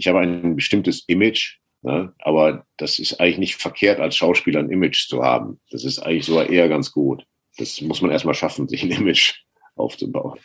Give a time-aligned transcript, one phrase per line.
[0.00, 2.14] ich habe ein bestimmtes Image, ne?
[2.20, 5.60] aber das ist eigentlich nicht verkehrt, als Schauspieler ein Image zu haben.
[5.70, 7.26] Das ist eigentlich sogar eher ganz gut.
[7.58, 9.34] Das muss man erstmal schaffen, sich ein Image
[9.76, 10.38] aufzubauen.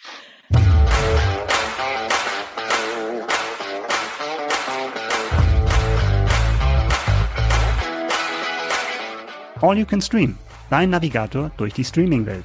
[9.61, 10.37] All You Can Stream,
[10.69, 12.43] dein Navigator durch die Streaming-Welt.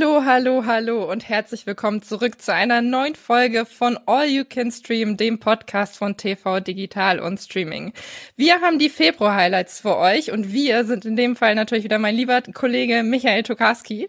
[0.00, 4.70] Hallo, hallo, hallo und herzlich willkommen zurück zu einer neuen Folge von All You Can
[4.70, 7.92] Stream, dem Podcast von TV Digital und Streaming.
[8.36, 12.14] Wir haben die Februar-Highlights für euch und wir sind in dem Fall natürlich wieder mein
[12.14, 14.08] lieber Kollege Michael Tokarski.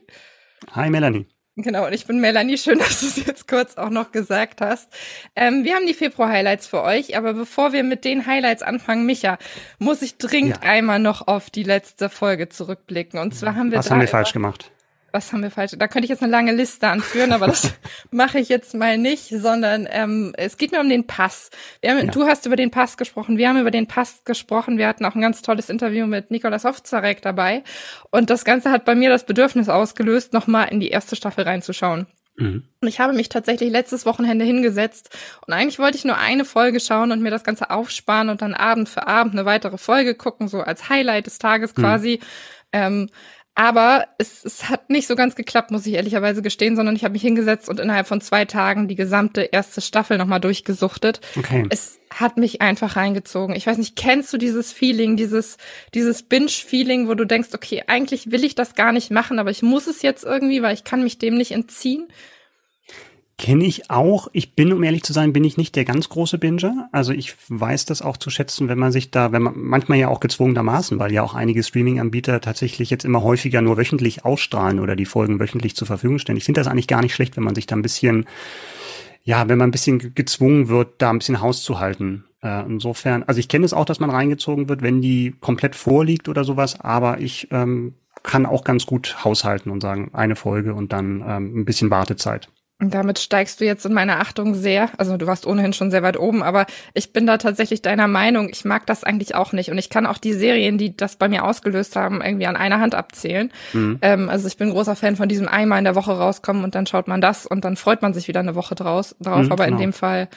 [0.73, 1.25] Hi Melanie.
[1.55, 2.59] Genau, und ich bin Melanie.
[2.59, 4.93] Schön, dass du es jetzt kurz auch noch gesagt hast.
[5.35, 9.39] Ähm, wir haben die Februar-Highlights für euch, aber bevor wir mit den Highlights anfangen, Micha,
[9.79, 10.69] muss ich dringend ja.
[10.69, 13.19] einmal noch auf die letzte Folge zurückblicken.
[13.19, 13.79] Und zwar haben wir.
[13.79, 14.71] Was haben wir falsch gemacht?
[15.11, 15.73] Was haben wir falsch?
[15.77, 17.73] Da könnte ich jetzt eine lange Liste anführen, aber das
[18.11, 21.49] mache ich jetzt mal nicht, sondern ähm, es geht mir um den Pass.
[21.81, 22.11] Wir haben, ja.
[22.11, 24.77] Du hast über den Pass gesprochen, wir haben über den Pass gesprochen.
[24.77, 27.63] Wir hatten auch ein ganz tolles Interview mit Nikolas Ovzarek dabei.
[28.11, 32.07] Und das Ganze hat bei mir das Bedürfnis ausgelöst, nochmal in die erste Staffel reinzuschauen.
[32.39, 32.63] Mhm.
[32.81, 36.79] Und ich habe mich tatsächlich letztes Wochenende hingesetzt und eigentlich wollte ich nur eine Folge
[36.79, 40.47] schauen und mir das Ganze aufsparen und dann Abend für Abend eine weitere Folge gucken,
[40.47, 41.81] so als Highlight des Tages mhm.
[41.81, 42.19] quasi.
[42.71, 43.09] Ähm,
[43.59, 47.11] aber es, es hat nicht so ganz geklappt, muss ich ehrlicherweise gestehen, sondern ich habe
[47.11, 51.19] mich hingesetzt und innerhalb von zwei Tagen die gesamte erste Staffel nochmal durchgesuchtet.
[51.37, 51.65] Okay.
[51.69, 53.53] Es hat mich einfach reingezogen.
[53.53, 55.57] Ich weiß nicht, kennst du dieses Feeling, dieses,
[55.93, 59.61] dieses Binge-Feeling, wo du denkst, okay, eigentlich will ich das gar nicht machen, aber ich
[59.61, 62.07] muss es jetzt irgendwie, weil ich kann mich dem nicht entziehen?
[63.39, 64.27] Kenne ich auch.
[64.33, 66.89] Ich bin, um ehrlich zu sein, bin ich nicht der ganz große Binger.
[66.91, 70.09] Also ich weiß das auch zu schätzen, wenn man sich da, wenn man manchmal ja
[70.09, 74.97] auch gezwungenermaßen, weil ja auch einige Streaming-Anbieter tatsächlich jetzt immer häufiger nur wöchentlich ausstrahlen oder
[74.97, 76.37] die Folgen wöchentlich zur Verfügung stellen.
[76.37, 78.25] Ich finde das eigentlich gar nicht schlecht, wenn man sich da ein bisschen,
[79.23, 82.25] ja, wenn man ein bisschen gezwungen wird, da ein bisschen Haus zu halten.
[82.43, 86.27] Äh, insofern, also ich kenne es auch, dass man reingezogen wird, wenn die komplett vorliegt
[86.27, 90.91] oder sowas, aber ich ähm, kann auch ganz gut haushalten und sagen, eine Folge und
[90.91, 92.49] dann ähm, ein bisschen Wartezeit.
[92.81, 94.89] Und damit steigst du jetzt in meiner Achtung sehr.
[94.97, 98.47] Also du warst ohnehin schon sehr weit oben, aber ich bin da tatsächlich deiner Meinung.
[98.49, 99.69] Ich mag das eigentlich auch nicht.
[99.69, 102.79] Und ich kann auch die Serien, die das bei mir ausgelöst haben, irgendwie an einer
[102.79, 103.51] Hand abzählen.
[103.73, 103.99] Mhm.
[104.01, 106.87] Ähm, also ich bin großer Fan von diesem einmal in der Woche rauskommen und dann
[106.87, 109.47] schaut man das und dann freut man sich wieder eine Woche draus, drauf.
[109.47, 109.75] Mhm, aber genau.
[109.75, 110.29] in dem Fall,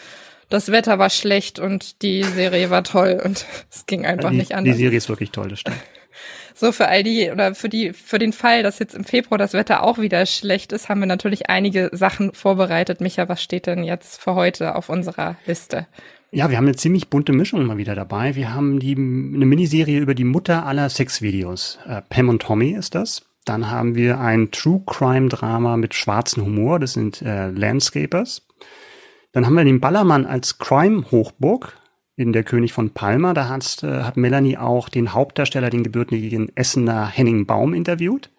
[0.49, 4.57] das Wetter war schlecht und die Serie war toll und es ging einfach die, nicht
[4.57, 4.75] anders.
[4.75, 5.79] Die Serie ist wirklich toll, das stimmt.
[6.63, 9.53] So für all die oder für die für den Fall, dass jetzt im Februar das
[9.53, 13.01] Wetter auch wieder schlecht ist, haben wir natürlich einige Sachen vorbereitet.
[13.01, 15.89] Micha, was steht denn jetzt für heute auf unserer Liste?
[16.31, 18.37] Ja, wir haben eine ziemlich bunte Mischung mal wieder dabei.
[18.37, 21.81] Wir haben die eine Miniserie über die Mutter aller Sexvideos.
[21.85, 23.23] Äh, Pam und Tommy ist das.
[23.45, 26.79] Dann haben wir ein True Crime Drama mit schwarzem Humor.
[26.79, 28.47] Das sind äh, Landscapers.
[29.33, 31.77] Dann haben wir den Ballermann als Crime Hochburg
[32.17, 33.35] in Der König von Palma.
[33.35, 38.31] Da hat, äh, hat Melanie auch den Hauptdarsteller, den gebürtigen Essener Henning Baum, interviewt.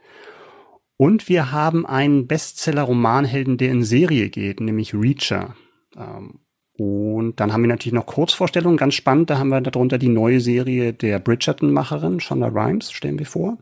[0.98, 5.56] Und wir haben einen Bestseller-Romanhelden, der in Serie geht, nämlich Reacher.
[5.98, 6.40] Ähm,
[6.78, 9.30] und dann haben wir natürlich noch Kurzvorstellungen, ganz spannend.
[9.30, 13.58] Da haben wir darunter die neue Serie der Bridgerton-Macherin, Shonda Rhimes, stellen wir vor.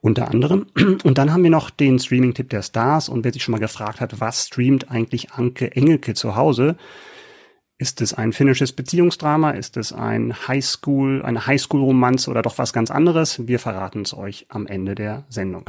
[0.00, 0.66] Unter anderem.
[1.04, 3.08] Und dann haben wir noch den Streaming-Tipp der Stars.
[3.08, 6.76] Und wer sich schon mal gefragt hat, was streamt eigentlich Anke Engelke zu Hause?
[7.80, 9.52] Ist es ein finnisches Beziehungsdrama?
[9.52, 13.48] Ist es ein Highschool, eine Highschool-Romanze oder doch was ganz anderes?
[13.48, 15.64] Wir verraten es euch am Ende der Sendung.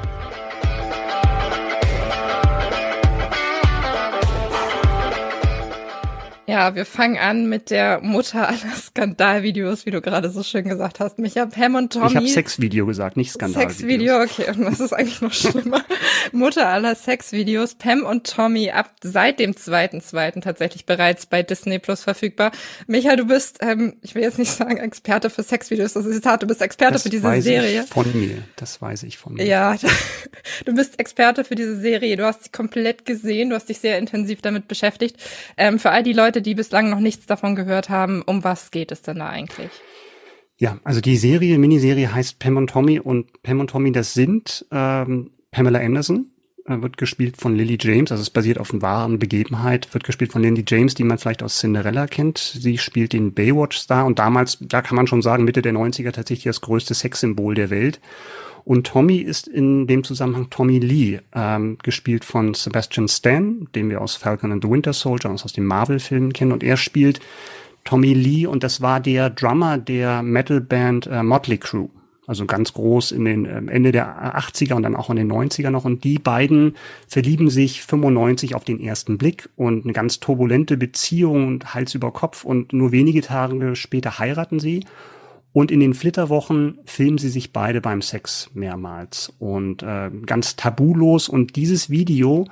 [6.51, 10.99] Ja, wir fangen an mit der Mutter aller Skandalvideos, wie du gerade so schön gesagt
[10.99, 11.17] hast.
[11.17, 12.07] Micha, Pam und Tommy.
[12.09, 13.77] Ich habe Sexvideo gesagt, nicht Skandalvideos.
[13.77, 14.51] Sexvideo, okay.
[14.59, 15.81] Und was ist eigentlich noch schlimmer?
[16.33, 17.75] Mutter aller Sexvideos.
[17.75, 22.51] Pam und Tommy ab seit dem zweiten, zweiten tatsächlich bereits bei Disney Plus verfügbar.
[22.85, 26.43] Micha, du bist, ähm, ich will jetzt nicht sagen Experte für Sexvideos, das ist Zitat,
[26.43, 27.83] du bist Experte das für diese weiß Serie.
[27.83, 29.45] Ich von mir, das weiß ich von mir.
[29.45, 29.77] Ja,
[30.65, 32.17] du bist Experte für diese Serie.
[32.17, 35.15] Du hast sie komplett gesehen, du hast dich sehr intensiv damit beschäftigt.
[35.55, 38.91] Ähm, für all die Leute, die bislang noch nichts davon gehört haben, um was geht
[38.91, 39.71] es denn da eigentlich?
[40.57, 44.65] Ja, also die Serie, Miniserie heißt Pam und Tommy und Pam und Tommy, das sind
[44.71, 46.27] ähm, Pamela Anderson,
[46.67, 50.31] äh, wird gespielt von Lily James, also es basiert auf einer wahren Begebenheit, wird gespielt
[50.31, 52.37] von Lily James, die man vielleicht aus Cinderella kennt.
[52.37, 56.43] Sie spielt den Baywatch-Star und damals, da kann man schon sagen, Mitte der 90er tatsächlich
[56.43, 57.99] das größte Sexsymbol der Welt.
[58.63, 64.01] Und Tommy ist in dem Zusammenhang Tommy Lee, ähm, gespielt von Sebastian Stan, den wir
[64.01, 66.51] aus Falcon and the Winter Soldier, aus den Marvel-Filmen kennen.
[66.51, 67.19] Und er spielt
[67.83, 71.89] Tommy Lee und das war der Drummer der Metal-Band äh, Motley Crue.
[72.27, 75.71] also ganz groß in den ähm, Ende der 80er und dann auch in den 90er
[75.71, 75.85] noch.
[75.85, 76.75] Und die beiden
[77.07, 82.11] verlieben sich 95 auf den ersten Blick und eine ganz turbulente Beziehung und Hals über
[82.11, 84.85] Kopf und nur wenige Tage später heiraten sie.
[85.53, 91.27] Und in den Flitterwochen filmen sie sich beide beim Sex mehrmals und äh, ganz tabulos.
[91.27, 92.47] Und dieses Video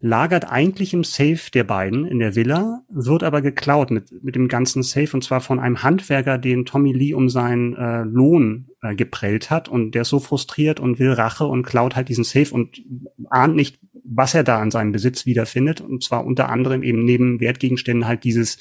[0.00, 4.48] lagert eigentlich im Safe der beiden in der Villa, wird aber geklaut mit, mit dem
[4.48, 8.94] ganzen Safe und zwar von einem Handwerker, den Tommy Lee um seinen äh, Lohn äh,
[8.94, 12.52] geprellt hat und der ist so frustriert und will Rache und klaut halt diesen Safe
[12.52, 12.82] und
[13.30, 17.40] ahnt nicht, was er da an seinem Besitz wiederfindet und zwar unter anderem eben neben
[17.40, 18.58] Wertgegenständen halt dieses,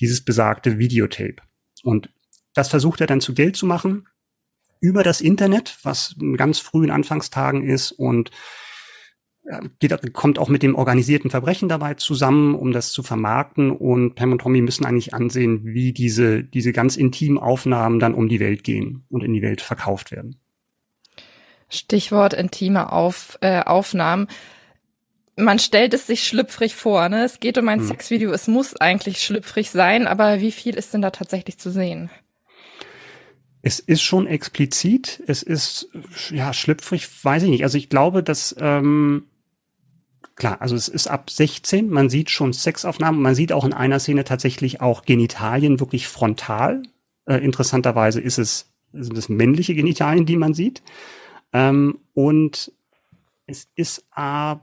[0.00, 1.36] dieses besagte Videotape.
[1.82, 2.10] Und
[2.54, 4.08] das versucht er dann zu Geld zu machen
[4.80, 8.30] über das Internet, was in ganz frühen Anfangstagen ist und
[9.78, 13.70] geht, kommt auch mit dem organisierten Verbrechen dabei zusammen, um das zu vermarkten.
[13.70, 18.28] Und Pam und Tommy müssen eigentlich ansehen, wie diese, diese ganz intimen Aufnahmen dann um
[18.28, 20.36] die Welt gehen und in die Welt verkauft werden.
[21.68, 24.28] Stichwort intime Auf, äh, Aufnahmen.
[25.36, 27.24] Man stellt es sich schlüpfrig vor, ne?
[27.24, 27.86] Es geht um ein hm.
[27.86, 32.10] Sexvideo, es muss eigentlich schlüpfrig sein, aber wie viel ist denn da tatsächlich zu sehen?
[33.62, 35.90] Es ist schon explizit, es ist
[36.30, 37.62] ja schlüpfrig, weiß ich nicht.
[37.62, 39.24] Also ich glaube, dass ähm,
[40.34, 44.00] klar, also es ist ab 16, man sieht schon Sexaufnahmen, man sieht auch in einer
[44.00, 46.82] Szene tatsächlich auch Genitalien wirklich frontal.
[47.26, 50.82] Äh, interessanterweise ist es sind es männliche Genitalien, die man sieht.
[51.52, 52.72] Ähm, und
[53.46, 54.56] es ist äh,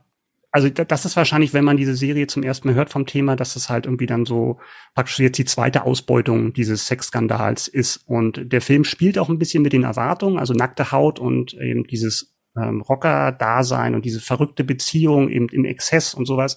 [0.51, 3.55] also das ist wahrscheinlich, wenn man diese Serie zum ersten Mal hört vom Thema, dass
[3.55, 4.59] es halt irgendwie dann so
[4.95, 7.97] praktisch jetzt die zweite Ausbeutung dieses Sexskandals ist.
[8.05, 11.85] Und der Film spielt auch ein bisschen mit den Erwartungen, also nackte Haut und eben
[11.85, 16.55] dieses ähm, Rocker-Dasein und diese verrückte Beziehung eben im Exzess und sowas,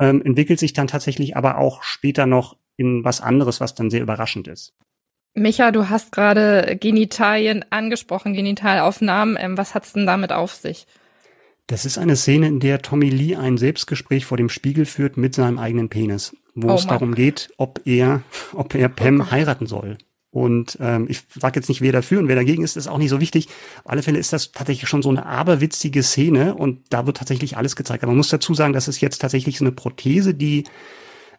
[0.00, 4.02] ähm, entwickelt sich dann tatsächlich aber auch später noch in was anderes, was dann sehr
[4.02, 4.74] überraschend ist.
[5.34, 9.36] Micha, du hast gerade Genitalien angesprochen, Genitalaufnahmen.
[9.38, 10.86] Ähm, was hat's denn damit auf sich?
[11.68, 15.34] Das ist eine Szene, in der Tommy Lee ein Selbstgespräch vor dem Spiegel führt mit
[15.34, 18.22] seinem eigenen Penis, wo oh es darum geht, ob er,
[18.54, 19.98] ob er Pam oh heiraten soll.
[20.30, 23.10] Und ähm, ich sage jetzt nicht, wer dafür und wer dagegen ist, ist auch nicht
[23.10, 23.48] so wichtig.
[23.84, 27.58] Auf alle Fälle ist das tatsächlich schon so eine aberwitzige Szene und da wird tatsächlich
[27.58, 28.02] alles gezeigt.
[28.02, 30.64] Aber man muss dazu sagen, das ist jetzt tatsächlich so eine Prothese, die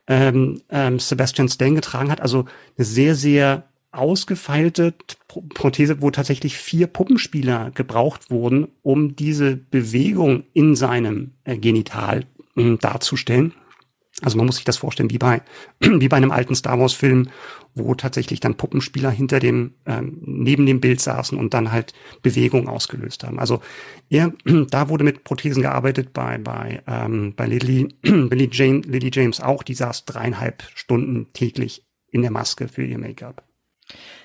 [0.06, 2.22] ähm, ähm, Sebastian Stan getragen hat.
[2.22, 2.46] Also
[2.78, 4.94] eine sehr, sehr ausgefeilte
[5.28, 12.26] Prothese, wo tatsächlich vier Puppenspieler gebraucht wurden, um diese Bewegung in seinem äh, Genital
[12.56, 13.54] äh, darzustellen.
[14.22, 15.42] Also man muss sich das vorstellen wie bei
[15.80, 17.30] wie bei einem alten Star Wars Film,
[17.74, 22.68] wo tatsächlich dann Puppenspieler hinter dem ähm, neben dem Bild saßen und dann halt Bewegung
[22.68, 23.40] ausgelöst haben.
[23.40, 23.62] Also
[24.10, 24.34] er,
[24.70, 29.64] da wurde mit Prothesen gearbeitet bei bei ähm, bei Lily Lily James, Lily James auch.
[29.64, 33.49] Die saß dreieinhalb Stunden täglich in der Maske für ihr Make-up.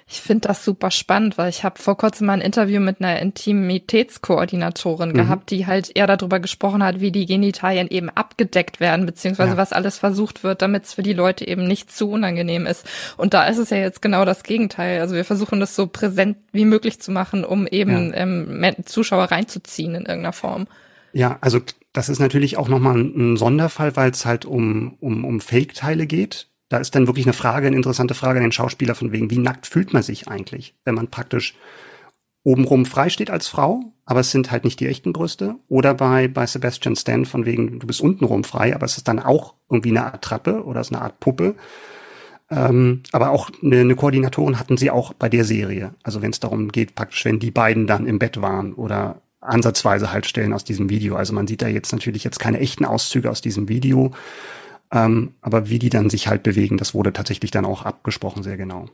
[0.06, 3.20] Ich finde das super spannend, weil ich habe vor kurzem mal ein Interview mit einer
[3.20, 5.14] Intimitätskoordinatorin mhm.
[5.14, 9.56] gehabt, die halt eher darüber gesprochen hat, wie die Genitalien eben abgedeckt werden, beziehungsweise ja.
[9.56, 12.86] was alles versucht wird, damit es für die Leute eben nicht zu unangenehm ist.
[13.16, 15.00] Und da ist es ja jetzt genau das Gegenteil.
[15.00, 18.18] Also wir versuchen das so präsent wie möglich zu machen, um eben ja.
[18.18, 20.66] ähm, Zuschauer reinzuziehen in irgendeiner Form.
[21.14, 21.60] Ja, also
[21.94, 26.48] das ist natürlich auch nochmal ein Sonderfall, weil es halt um, um, um Fake-Teile geht
[26.74, 29.38] da ist dann wirklich eine Frage, eine interessante Frage an den Schauspieler von wegen, wie
[29.38, 31.54] nackt fühlt man sich eigentlich, wenn man praktisch
[32.42, 35.54] obenrum frei steht als Frau, aber es sind halt nicht die echten Brüste.
[35.68, 39.20] Oder bei, bei Sebastian Stan von wegen, du bist untenrum frei, aber es ist dann
[39.20, 41.54] auch irgendwie eine Art Trappe oder es ist eine Art Puppe.
[42.50, 45.94] Ähm, aber auch eine, eine Koordinatorin hatten sie auch bei der Serie.
[46.02, 50.10] Also wenn es darum geht, praktisch, wenn die beiden dann im Bett waren oder ansatzweise
[50.10, 51.14] halt stellen aus diesem Video.
[51.14, 54.10] Also man sieht da jetzt natürlich jetzt keine echten Auszüge aus diesem Video.
[54.94, 58.56] Ähm, aber wie die dann sich halt bewegen, das wurde tatsächlich dann auch abgesprochen, sehr
[58.56, 58.86] genau.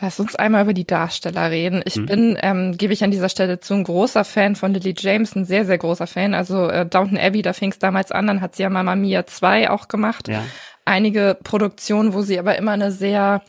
[0.00, 1.80] Lass uns einmal über die Darsteller reden.
[1.84, 2.06] Ich hm.
[2.06, 5.44] bin, ähm, gebe ich an dieser Stelle zu, ein großer Fan von Lily James, ein
[5.44, 6.34] sehr, sehr großer Fan.
[6.34, 9.26] Also äh, Downton Abbey, da fing es damals an, dann hat sie ja Mama Mia
[9.26, 10.26] 2 auch gemacht.
[10.26, 10.42] Ja.
[10.84, 13.40] Einige Produktionen, wo sie aber immer eine sehr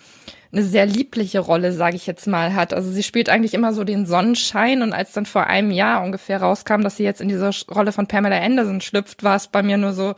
[0.56, 2.74] eine sehr liebliche Rolle, sage ich jetzt mal, hat.
[2.74, 6.42] Also sie spielt eigentlich immer so den Sonnenschein und als dann vor einem Jahr ungefähr
[6.42, 9.78] rauskam, dass sie jetzt in diese Rolle von Pamela Anderson schlüpft, war es bei mir
[9.78, 10.16] nur so,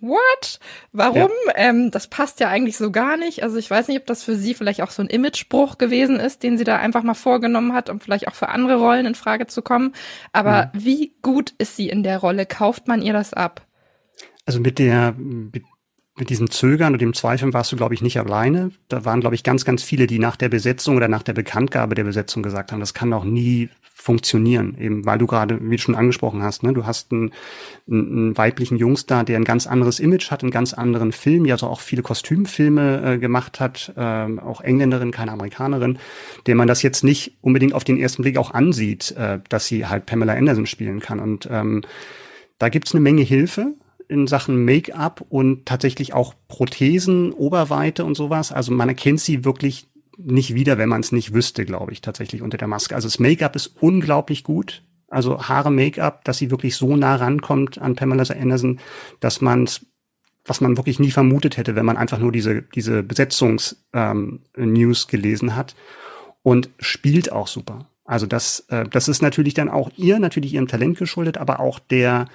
[0.00, 0.58] what?
[0.92, 1.30] Warum?
[1.46, 1.52] Ja.
[1.56, 3.42] Ähm, das passt ja eigentlich so gar nicht.
[3.42, 6.42] Also ich weiß nicht, ob das für sie vielleicht auch so ein Imagespruch gewesen ist,
[6.42, 9.46] den sie da einfach mal vorgenommen hat, um vielleicht auch für andere Rollen in Frage
[9.46, 9.92] zu kommen.
[10.32, 10.84] Aber mhm.
[10.84, 12.46] wie gut ist sie in der Rolle?
[12.46, 13.66] Kauft man ihr das ab?
[14.46, 15.64] Also mit der, mit
[16.20, 18.70] mit diesem Zögern und dem Zweifeln warst du, glaube ich, nicht alleine.
[18.88, 21.94] Da waren, glaube ich, ganz, ganz viele, die nach der Besetzung oder nach der Bekanntgabe
[21.94, 25.82] der Besetzung gesagt haben, das kann doch nie funktionieren, eben weil du gerade, wie du
[25.82, 27.32] schon angesprochen hast, ne, du hast einen,
[27.88, 31.66] einen weiblichen Jungstar, der ein ganz anderes Image hat, einen ganz anderen Film, ja also
[31.66, 35.98] auch viele Kostümfilme äh, gemacht hat, äh, auch Engländerin, keine Amerikanerin,
[36.46, 39.86] der man das jetzt nicht unbedingt auf den ersten Blick auch ansieht, äh, dass sie
[39.86, 41.20] halt Pamela Anderson spielen kann.
[41.20, 41.82] Und ähm,
[42.58, 43.74] da gibt's eine Menge Hilfe
[44.10, 48.50] in Sachen Make-up und tatsächlich auch Prothesen, Oberweite und sowas.
[48.52, 52.42] Also man erkennt sie wirklich nicht wieder, wenn man es nicht wüsste, glaube ich, tatsächlich
[52.42, 52.94] unter der Maske.
[52.94, 54.82] Also das Make-up ist unglaublich gut.
[55.08, 58.80] Also Haare, Make-up, dass sie wirklich so nah rankommt an Pamela Anderson,
[59.20, 59.68] dass man
[60.44, 63.82] was man wirklich nie vermutet hätte, wenn man einfach nur diese, diese Besetzungs-News
[64.56, 65.76] ähm, gelesen hat.
[66.42, 67.90] Und spielt auch super.
[68.04, 71.78] Also das, äh, das ist natürlich dann auch ihr, natürlich ihrem Talent geschuldet, aber auch
[71.78, 72.26] der,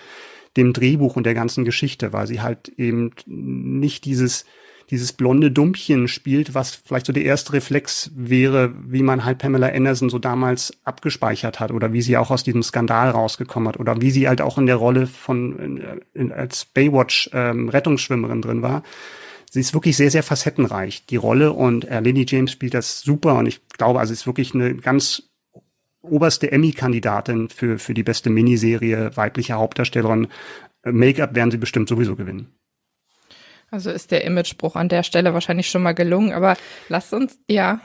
[0.57, 4.45] dem Drehbuch und der ganzen Geschichte, weil sie halt eben nicht dieses,
[4.89, 9.67] dieses blonde Dumpchen spielt, was vielleicht so der erste Reflex wäre, wie man halt Pamela
[9.67, 14.01] Anderson so damals abgespeichert hat oder wie sie auch aus diesem Skandal rausgekommen hat oder
[14.01, 18.83] wie sie halt auch in der Rolle von in, als Baywatch ähm, Rettungsschwimmerin drin war.
[19.51, 23.35] Sie ist wirklich sehr, sehr facettenreich, die Rolle und äh, Lily James spielt das super
[23.35, 25.23] und ich glaube, also es ist wirklich eine ganz
[26.09, 30.27] oberste Emmy-Kandidatin für, für die beste Miniserie, weibliche Hauptdarstellerin.
[30.83, 32.55] Make-up werden sie bestimmt sowieso gewinnen.
[33.71, 36.55] Also ist der Imagespruch an der Stelle wahrscheinlich schon mal gelungen, aber
[36.87, 37.81] lasst uns, ja.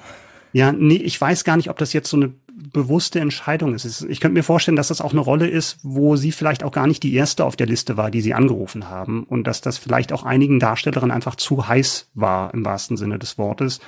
[0.52, 2.32] Ja, nee, ich weiß gar nicht, ob das jetzt so eine
[2.72, 4.02] bewusste Entscheidung ist.
[4.02, 6.86] Ich könnte mir vorstellen, dass das auch eine Rolle ist, wo sie vielleicht auch gar
[6.86, 10.12] nicht die erste auf der Liste war, die sie angerufen haben und dass das vielleicht
[10.12, 13.80] auch einigen Darstellerinnen einfach zu heiß war im wahrsten Sinne des Wortes,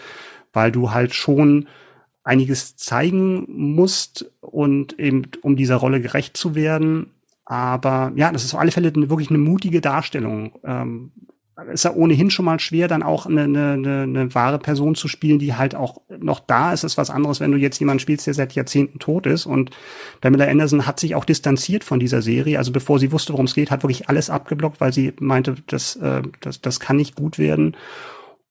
[0.53, 1.69] weil du halt schon
[2.25, 7.11] einiges zeigen musst und eben um dieser Rolle gerecht zu werden.
[7.45, 10.59] Aber ja, das ist auf alle Fälle eine, wirklich eine mutige Darstellung.
[10.65, 11.11] Ähm,
[11.71, 15.39] ist ja ohnehin schon mal schwer, dann auch eine, eine, eine wahre Person zu spielen,
[15.39, 16.83] die halt auch noch da ist.
[16.83, 19.47] Das ist was anderes, wenn du jetzt jemanden spielst, der seit Jahrzehnten tot ist.
[19.47, 19.71] Und
[20.21, 22.59] Pamela Anderson hat sich auch distanziert von dieser Serie.
[22.59, 25.97] Also bevor sie wusste, worum es geht, hat wirklich alles abgeblockt, weil sie meinte, das,
[25.97, 27.77] äh, das, das kann nicht gut werden.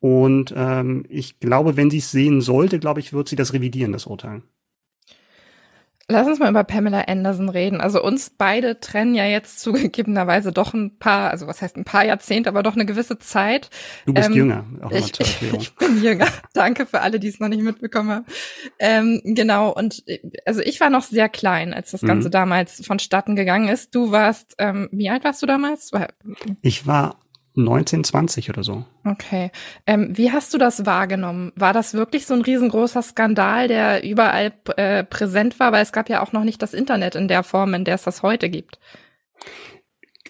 [0.02, 3.94] Und ähm, ich glaube, wenn sie es sehen sollte, glaube ich, wird sie das revidieren,
[3.94, 4.42] das Urteil.
[6.08, 7.80] Lass uns mal über Pamela Anderson reden.
[7.80, 12.04] Also uns beide trennen ja jetzt zugegebenerweise doch ein paar, also was heißt ein paar
[12.04, 13.70] Jahrzehnte, aber doch eine gewisse Zeit.
[14.06, 14.66] Du bist ähm, jünger.
[14.82, 15.18] Auch ich,
[15.60, 16.28] ich bin jünger.
[16.54, 18.26] Danke für alle, die es noch nicht mitbekommen haben.
[18.80, 19.72] Ähm, genau.
[19.72, 20.04] Und
[20.46, 22.32] also ich war noch sehr klein, als das Ganze mhm.
[22.32, 23.94] damals vonstatten gegangen ist.
[23.94, 25.92] Du warst, ähm, wie alt warst du damals?
[26.62, 27.20] Ich war
[27.58, 28.86] 1920 oder so.
[29.04, 29.52] Okay.
[29.86, 31.52] Ähm, wie hast du das wahrgenommen?
[31.56, 35.72] War das wirklich so ein riesengroßer Skandal, der überall äh, präsent war?
[35.72, 38.04] Weil es gab ja auch noch nicht das Internet in der Form, in der es
[38.04, 38.80] das heute gibt.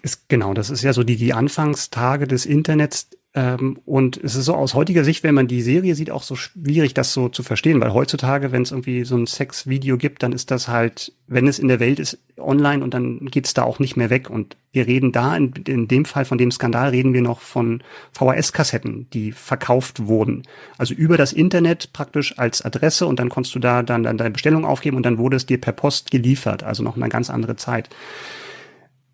[0.02, 3.10] Ist, genau, das ist ja so die, die Anfangstage des Internets.
[3.34, 6.36] Ähm, und es ist so aus heutiger Sicht, wenn man die Serie sieht, auch so
[6.36, 10.32] schwierig, das so zu verstehen, weil heutzutage, wenn es irgendwie so ein Sexvideo gibt, dann
[10.32, 13.62] ist das halt, wenn es in der Welt ist, online und dann geht es da
[13.62, 14.28] auch nicht mehr weg.
[14.28, 17.82] Und wir reden da, in, in dem Fall von dem Skandal, reden wir noch von
[18.12, 20.42] VHS-Kassetten, die verkauft wurden.
[20.76, 24.32] Also über das Internet praktisch als Adresse und dann konntest du da dann, dann deine
[24.32, 26.64] Bestellung aufgeben und dann wurde es dir per Post geliefert.
[26.64, 27.88] Also noch eine ganz andere Zeit.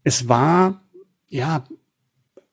[0.02, 0.80] Es war,
[1.28, 1.64] ja,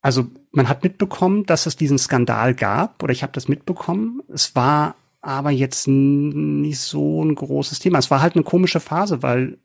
[0.01, 4.21] also man hat mitbekommen, dass es diesen Skandal gab, oder ich habe das mitbekommen.
[4.29, 7.97] Es war aber jetzt nicht so ein großes Thema.
[7.97, 9.57] Es war halt eine komische Phase, weil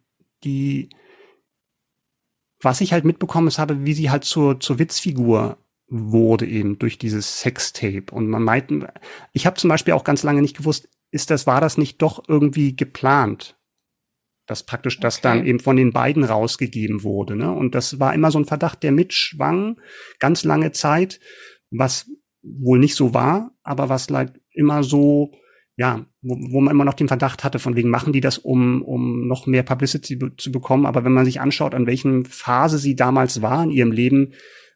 [0.43, 0.89] die,
[2.61, 7.41] was ich halt mitbekommen habe, wie sie halt zur, zur Witzfigur wurde eben durch dieses
[7.41, 8.07] Sextape.
[8.13, 8.73] Und man meint,
[9.33, 12.23] ich habe zum Beispiel auch ganz lange nicht gewusst, ist das, war das nicht doch
[12.27, 13.60] irgendwie geplant?
[14.51, 15.03] Dass praktisch okay.
[15.03, 17.37] das dann eben von den beiden rausgegeben wurde.
[17.37, 17.53] Ne?
[17.53, 19.81] Und das war immer so ein Verdacht, der mitschwang,
[20.19, 21.21] ganz lange Zeit,
[21.71, 22.11] was
[22.43, 25.31] wohl nicht so war, aber was like immer so,
[25.77, 28.83] ja, wo, wo man immer noch den Verdacht hatte, von wegen machen die das, um,
[28.83, 30.85] um noch mehr Publicity zu bekommen.
[30.85, 34.33] Aber wenn man sich anschaut, an welchen Phase sie damals war in ihrem Leben,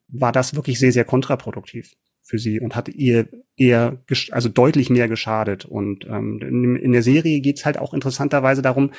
[0.06, 1.90] war das wirklich sehr, sehr kontraproduktiv
[2.24, 5.66] für sie und hat ihr eher, also deutlich mehr geschadet.
[5.66, 8.90] Und ähm, in, in der Serie geht's halt auch interessanterweise darum,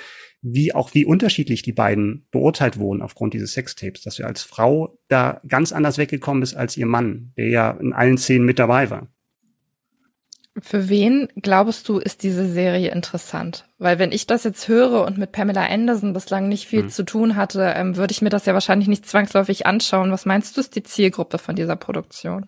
[0.41, 4.99] wie auch wie unterschiedlich die beiden beurteilt wurden aufgrund dieses Sextapes, dass sie als Frau
[5.07, 8.91] da ganz anders weggekommen ist als ihr Mann, der ja in allen Szenen mit dabei
[8.91, 9.09] war.
[10.61, 13.67] Für wen glaubst du, ist diese Serie interessant?
[13.77, 16.89] Weil wenn ich das jetzt höre und mit Pamela Anderson bislang nicht viel hm.
[16.89, 20.11] zu tun hatte, ähm, würde ich mir das ja wahrscheinlich nicht zwangsläufig anschauen.
[20.11, 22.47] Was meinst du, ist die Zielgruppe von dieser Produktion?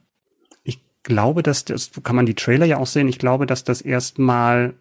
[1.08, 3.08] Glaube, dass das kann man die Trailer ja auch sehen.
[3.08, 4.74] Ich glaube, dass das erstmal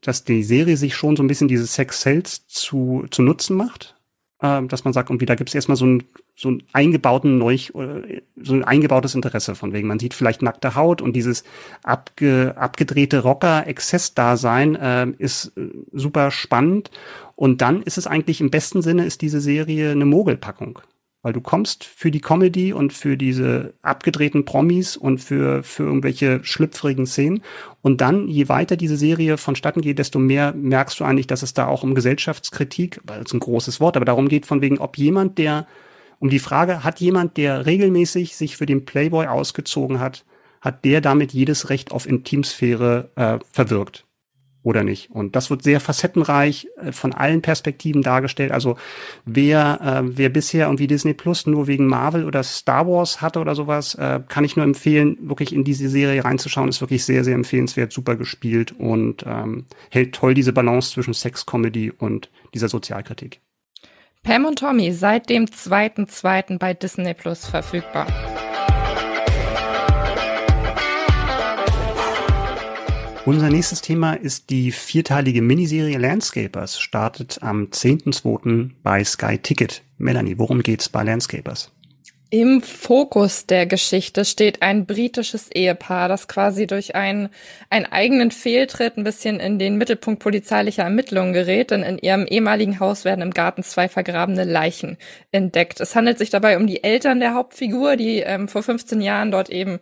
[0.00, 3.96] dass die Serie sich schon so ein bisschen diese Sex Sales zu, zu Nutzen macht.
[4.40, 6.04] Äh, dass man sagt, irgendwie, da gibt es erstmal so ein
[6.38, 9.88] so ein eingebauten neu, so ein eingebautes Interesse von wegen.
[9.88, 11.42] Man sieht vielleicht nackte Haut und dieses
[11.82, 16.92] abge, abgedrehte Rocker-Exzess-Dasein äh, ist äh, super spannend.
[17.34, 20.78] Und dann ist es eigentlich im besten Sinne ist diese Serie eine Mogelpackung
[21.26, 26.38] weil du kommst für die Comedy und für diese abgedrehten Promis und für, für irgendwelche
[26.44, 27.42] schlüpfrigen Szenen.
[27.82, 31.52] Und dann, je weiter diese Serie vonstatten geht, desto mehr merkst du eigentlich, dass es
[31.52, 34.98] da auch um Gesellschaftskritik, weil es ein großes Wort, aber darum geht von wegen, ob
[34.98, 35.66] jemand, der,
[36.20, 40.24] um die Frage, hat jemand, der regelmäßig sich für den Playboy ausgezogen hat,
[40.60, 44.05] hat der damit jedes Recht auf Intimsphäre äh, verwirkt
[44.66, 45.12] oder nicht.
[45.12, 48.50] Und das wird sehr facettenreich äh, von allen Perspektiven dargestellt.
[48.50, 48.76] Also
[49.24, 53.54] wer, äh, wer bisher irgendwie Disney Plus nur wegen Marvel oder Star Wars hatte oder
[53.54, 56.68] sowas, äh, kann ich nur empfehlen, wirklich in diese Serie reinzuschauen.
[56.68, 61.46] Ist wirklich sehr, sehr empfehlenswert, super gespielt und ähm, hält toll diese Balance zwischen Sex,
[61.46, 63.40] Comedy und dieser Sozialkritik.
[64.24, 66.58] Pam und Tommy seit dem 2.2.
[66.58, 68.08] bei Disney Plus verfügbar.
[73.26, 78.70] Unser nächstes Thema ist die vierteilige Miniserie Landscapers, startet am 10.2.
[78.84, 79.82] bei Sky Ticket.
[79.98, 81.72] Melanie, worum geht's bei Landscapers?
[82.30, 87.30] Im Fokus der Geschichte steht ein britisches Ehepaar, das quasi durch einen,
[87.68, 92.78] einen eigenen Fehltritt ein bisschen in den Mittelpunkt polizeilicher Ermittlungen gerät, denn in ihrem ehemaligen
[92.78, 94.98] Haus werden im Garten zwei vergrabene Leichen
[95.32, 95.80] entdeckt.
[95.80, 99.50] Es handelt sich dabei um die Eltern der Hauptfigur, die ähm, vor 15 Jahren dort
[99.50, 99.80] eben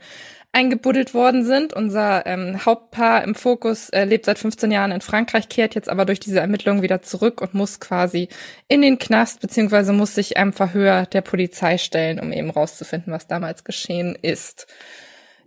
[0.54, 1.72] eingebuddelt worden sind.
[1.72, 6.04] Unser ähm, Hauptpaar im Fokus äh, lebt seit 15 Jahren in Frankreich, kehrt jetzt aber
[6.04, 8.28] durch diese Ermittlungen wieder zurück und muss quasi
[8.68, 13.26] in den Knast, beziehungsweise muss sich einem Verhör der Polizei stellen, um eben rauszufinden, was
[13.26, 14.66] damals geschehen ist.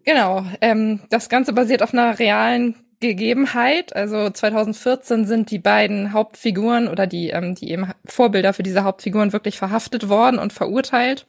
[0.03, 3.95] Genau, ähm, das Ganze basiert auf einer realen Gegebenheit.
[3.95, 9.33] Also 2014 sind die beiden Hauptfiguren oder die, ähm, die eben Vorbilder für diese Hauptfiguren
[9.33, 11.25] wirklich verhaftet worden und verurteilt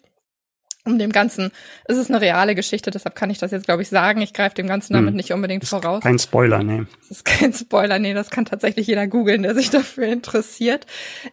[0.88, 1.52] um dem Ganzen,
[1.84, 4.20] es ist eine reale Geschichte, deshalb kann ich das jetzt, glaube ich, sagen.
[4.20, 5.16] Ich greife dem Ganzen damit hm.
[5.16, 6.02] nicht unbedingt ist voraus.
[6.02, 6.84] Kein Spoiler, nee.
[7.00, 10.86] Das ist kein Spoiler, nee, das kann tatsächlich jeder googeln, der sich dafür interessiert.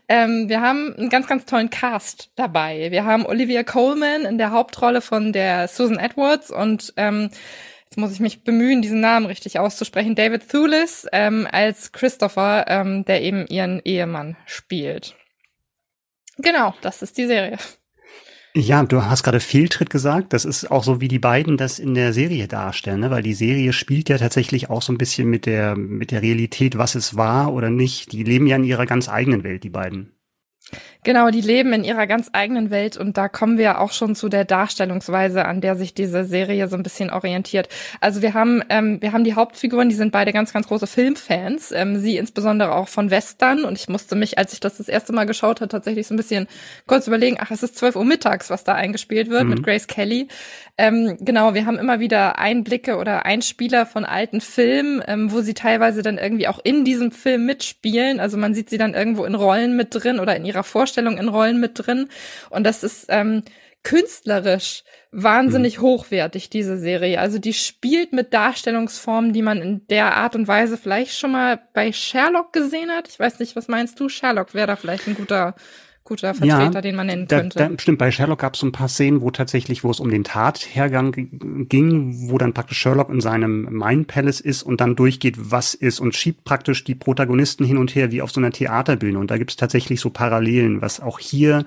[0.08, 2.92] Ähm, wir haben einen ganz, ganz tollen Cast dabei.
[2.92, 7.30] Wir haben Olivia Coleman in der Hauptrolle von der Susan Edwards und ähm,
[7.86, 13.06] jetzt muss ich mich bemühen, diesen Namen richtig auszusprechen, David Thulis ähm, als Christopher, ähm,
[13.06, 15.16] der eben ihren Ehemann spielt.
[16.38, 17.58] Genau, das ist die Serie.
[18.58, 20.32] Ja, du hast gerade Fehltritt gesagt.
[20.32, 23.12] Das ist auch so, wie die beiden das in der Serie darstellen, ne?
[23.12, 26.78] weil die Serie spielt ja tatsächlich auch so ein bisschen mit der, mit der Realität,
[26.78, 28.14] was es war oder nicht.
[28.14, 30.14] Die leben ja in ihrer ganz eigenen Welt, die beiden.
[31.06, 34.28] Genau, die leben in ihrer ganz eigenen Welt und da kommen wir auch schon zu
[34.28, 37.70] der Darstellungsweise, an der sich diese Serie so ein bisschen orientiert.
[38.02, 41.72] Also wir haben ähm, wir haben die Hauptfiguren, die sind beide ganz ganz große Filmfans.
[41.72, 45.14] Ähm, sie insbesondere auch von Western und ich musste mich, als ich das das erste
[45.14, 46.48] Mal geschaut habe, tatsächlich so ein bisschen
[46.88, 47.38] kurz überlegen.
[47.40, 49.50] Ach, es ist 12 Uhr mittags, was da eingespielt wird mhm.
[49.52, 50.28] mit Grace Kelly.
[50.80, 55.54] Ähm, genau, wir haben immer wieder Einblicke oder Einspieler von alten Filmen, ähm, wo sie
[55.54, 58.20] teilweise dann irgendwie auch in diesem Film mitspielen.
[58.20, 61.30] Also man sieht sie dann irgendwo in Rollen mit drin oder in ihrer Vorstellung in
[61.30, 62.10] Rollen mit drin.
[62.50, 63.44] Und das ist ähm,
[63.84, 65.84] künstlerisch wahnsinnig mhm.
[65.84, 67.20] hochwertig, diese Serie.
[67.20, 71.62] Also die spielt mit Darstellungsformen, die man in der Art und Weise vielleicht schon mal
[71.74, 73.08] bei Sherlock gesehen hat.
[73.08, 74.10] Ich weiß nicht, was meinst du?
[74.10, 75.56] Sherlock wäre da vielleicht ein guter
[76.06, 77.58] guter Vertreter, ja, den man nennen könnte.
[77.58, 80.10] Da, stimmt, bei Sherlock gab es so ein paar Szenen, wo tatsächlich, wo es um
[80.10, 81.14] den Tathergang
[81.68, 86.00] ging, wo dann praktisch Sherlock in seinem Mind Palace ist und dann durchgeht, was ist
[86.00, 89.18] und schiebt praktisch die Protagonisten hin und her wie auf so einer Theaterbühne.
[89.18, 91.66] Und da gibt es tatsächlich so Parallelen, was auch hier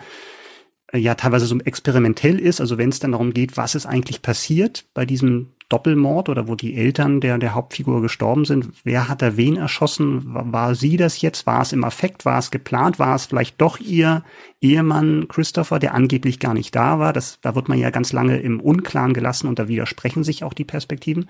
[0.94, 2.60] ja teilweise so experimentell ist.
[2.60, 6.54] Also wenn es dann darum geht, was ist eigentlich passiert bei diesem Doppelmord oder wo
[6.54, 8.70] die Eltern der, der Hauptfigur gestorben sind.
[8.84, 10.32] Wer hat da wen erschossen?
[10.32, 11.46] War, war sie das jetzt?
[11.46, 12.24] War es im Affekt?
[12.24, 12.98] War es geplant?
[12.98, 14.24] War es vielleicht doch ihr
[14.62, 17.12] Ehemann Christopher, der angeblich gar nicht da war?
[17.12, 20.54] Das, da wird man ja ganz lange im Unklaren gelassen und da widersprechen sich auch
[20.54, 21.28] die Perspektiven.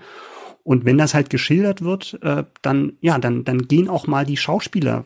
[0.63, 4.37] Und wenn das halt geschildert wird, äh, dann, ja, dann, dann gehen auch mal die
[4.37, 5.05] Schauspieler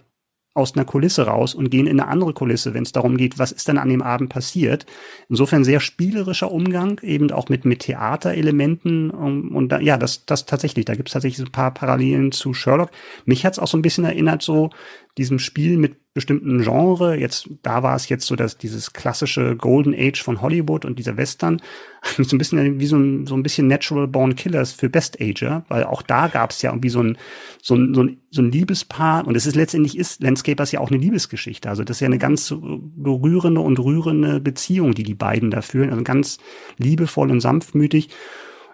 [0.56, 3.52] aus einer Kulisse raus und gehen in eine andere Kulisse, wenn es darum geht, was
[3.52, 4.86] ist denn an dem Abend passiert.
[5.28, 10.46] Insofern sehr spielerischer Umgang, eben auch mit, mit Theaterelementen und, und da, ja, das, das
[10.46, 12.92] tatsächlich, da gibt es tatsächlich ein paar Parallelen zu Sherlock.
[13.26, 14.70] Mich hat's auch so ein bisschen erinnert, so
[15.17, 17.15] diesem Spiel mit bestimmten Genre.
[17.17, 21.17] Jetzt, da war es jetzt so, dass dieses klassische Golden Age von Hollywood und dieser
[21.17, 21.62] Western
[22.17, 25.65] so ein bisschen wie so ein, so ein bisschen Natural Born Killers für Best Ager,
[25.69, 27.17] weil auch da gab es ja irgendwie so ein,
[27.62, 30.91] so ein, so ein, so ein Liebespaar und es ist letztendlich ist Landscapers ja auch
[30.91, 31.69] eine Liebesgeschichte.
[31.69, 35.89] Also das ist ja eine ganz berührende und rührende Beziehung, die die beiden da führen.
[35.89, 36.38] Also ganz
[36.78, 38.10] liebevoll und sanftmütig.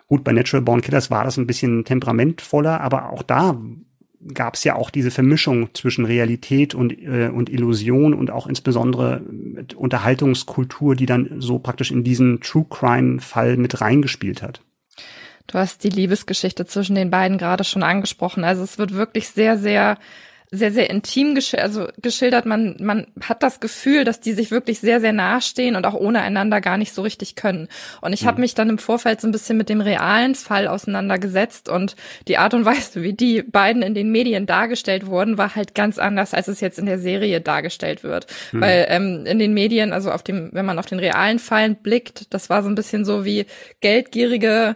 [0.08, 3.62] Gut, bei Natural Born Killers war das ein bisschen temperamentvoller, aber auch da
[4.34, 9.22] gab es ja auch diese Vermischung zwischen Realität und, äh, und Illusion und auch insbesondere
[9.76, 14.62] Unterhaltungskultur, die dann so praktisch in diesen True Crime-Fall mit reingespielt hat.
[15.48, 18.44] Du hast die Liebesgeschichte zwischen den beiden gerade schon angesprochen.
[18.44, 19.98] Also es wird wirklich sehr, sehr
[20.52, 22.46] sehr, sehr intim gesch also geschildert.
[22.46, 26.22] Man, man hat das Gefühl, dass die sich wirklich sehr, sehr nahestehen und auch ohne
[26.22, 27.68] einander gar nicht so richtig können.
[28.02, 28.28] Und ich mhm.
[28.28, 31.96] habe mich dann im Vorfeld so ein bisschen mit dem realen Fall auseinandergesetzt und
[32.28, 36.00] die Art und Weise, wie die beiden in den Medien dargestellt wurden, war halt ganz
[36.00, 38.26] anders, als es jetzt in der Serie dargestellt wird.
[38.52, 38.62] Mhm.
[38.62, 42.34] Weil ähm, in den Medien, also auf dem, wenn man auf den realen Fall blickt,
[42.34, 43.46] das war so ein bisschen so wie
[43.82, 44.76] geldgierige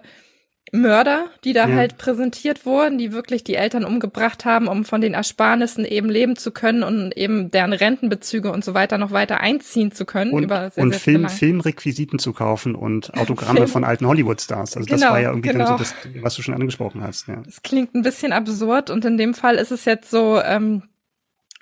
[0.76, 1.76] Mörder, die da ja.
[1.76, 6.36] halt präsentiert wurden, die wirklich die Eltern umgebracht haben, um von den Ersparnissen eben leben
[6.36, 10.32] zu können und eben deren Rentenbezüge und so weiter noch weiter einziehen zu können.
[10.32, 14.76] Und, über sehr, und sehr Film, Filmrequisiten zu kaufen und Autogramme von alten Hollywood-Stars.
[14.76, 15.66] Also genau, das war ja irgendwie genau.
[15.66, 17.28] dann so das, was du schon angesprochen hast.
[17.28, 17.44] Ja.
[17.46, 20.82] Das klingt ein bisschen absurd und in dem Fall ist es jetzt so, ähm,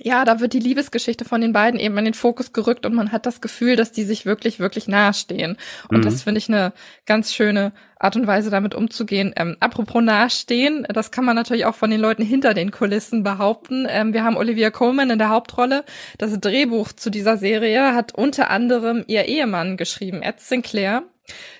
[0.03, 3.11] ja, da wird die Liebesgeschichte von den beiden eben in den Fokus gerückt und man
[3.11, 5.57] hat das Gefühl, dass die sich wirklich, wirklich nahestehen.
[5.89, 6.01] Und mhm.
[6.01, 6.73] das finde ich eine
[7.05, 9.31] ganz schöne Art und Weise, damit umzugehen.
[9.35, 13.85] Ähm, apropos nahestehen, das kann man natürlich auch von den Leuten hinter den Kulissen behaupten.
[13.87, 15.85] Ähm, wir haben Olivia Coleman in der Hauptrolle.
[16.17, 21.03] Das Drehbuch zu dieser Serie hat unter anderem ihr Ehemann geschrieben, Ed Sinclair.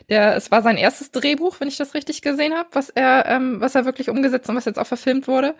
[0.09, 3.61] Der, es war sein erstes Drehbuch, wenn ich das richtig gesehen habe, was er, ähm,
[3.61, 5.55] was er wirklich umgesetzt und was jetzt auch verfilmt wurde.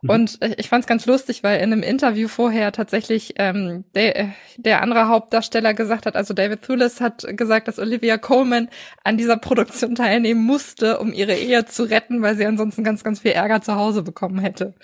[0.00, 0.10] Mhm.
[0.10, 4.30] Und äh, ich fand es ganz lustig, weil in einem Interview vorher tatsächlich ähm, der,
[4.56, 8.68] der andere Hauptdarsteller gesagt hat, also David Thewlis hat gesagt, dass Olivia Coleman
[9.04, 13.20] an dieser Produktion teilnehmen musste, um ihre Ehe zu retten, weil sie ansonsten ganz, ganz
[13.20, 14.74] viel Ärger zu Hause bekommen hätte.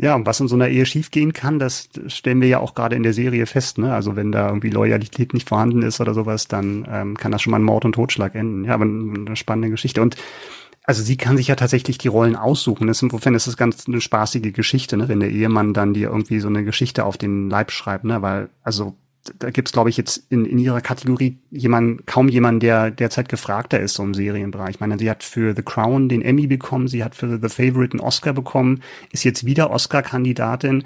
[0.00, 2.94] Ja, und was in so einer Ehe schiefgehen kann, das stellen wir ja auch gerade
[2.94, 3.78] in der Serie fest.
[3.78, 3.92] Ne?
[3.92, 7.50] Also wenn da irgendwie Loyalität nicht vorhanden ist oder sowas, dann ähm, kann das schon
[7.50, 8.64] mal ein Mord und Totschlag enden.
[8.64, 10.00] Ja, aber eine spannende Geschichte.
[10.00, 10.16] Und
[10.84, 12.88] also sie kann sich ja tatsächlich die Rollen aussuchen.
[12.88, 15.08] insofern ist das ganz eine spaßige Geschichte, ne?
[15.08, 18.22] wenn der Ehemann dann dir irgendwie so eine Geschichte auf den Leib schreibt, ne?
[18.22, 18.94] Weil, also
[19.38, 23.80] da gibt's glaube ich, jetzt in, in ihrer Kategorie jemand, kaum jemanden, der derzeit gefragter
[23.80, 24.76] ist so im Serienbereich.
[24.76, 27.92] Ich meine, sie hat für The Crown den Emmy bekommen, sie hat für The Favorite
[27.92, 30.84] einen Oscar bekommen, ist jetzt wieder Oscar-Kandidatin.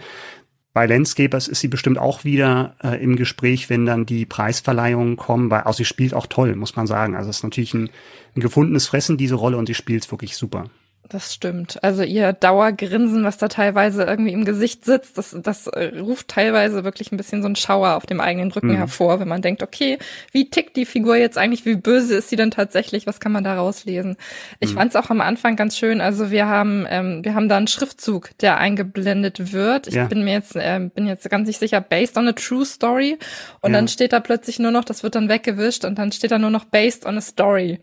[0.74, 5.50] Bei Landscapers ist sie bestimmt auch wieder äh, im Gespräch, wenn dann die Preisverleihungen kommen,
[5.50, 7.14] weil also sie spielt auch toll, muss man sagen.
[7.14, 7.90] Also es ist natürlich ein,
[8.34, 10.70] ein gefundenes Fressen, diese Rolle, und sie spielt wirklich super.
[11.08, 11.82] Das stimmt.
[11.82, 16.84] Also ihr Dauergrinsen, was da teilweise irgendwie im Gesicht sitzt, das, das äh, ruft teilweise
[16.84, 18.76] wirklich ein bisschen so einen Schauer auf dem eigenen Rücken mhm.
[18.76, 19.98] hervor, wenn man denkt, okay,
[20.30, 23.44] wie tickt die Figur jetzt eigentlich, wie böse ist sie denn tatsächlich, was kann man
[23.44, 24.16] da rauslesen?
[24.60, 24.76] Ich mhm.
[24.76, 27.68] fand es auch am Anfang ganz schön, also wir haben, ähm, wir haben da einen
[27.68, 29.88] Schriftzug, der eingeblendet wird.
[29.88, 30.06] Ich ja.
[30.06, 33.18] bin mir jetzt, äh, bin jetzt ganz nicht sicher, based on a true story.
[33.60, 33.78] Und ja.
[33.78, 36.50] dann steht da plötzlich nur noch, das wird dann weggewischt und dann steht da nur
[36.50, 37.80] noch based on a story.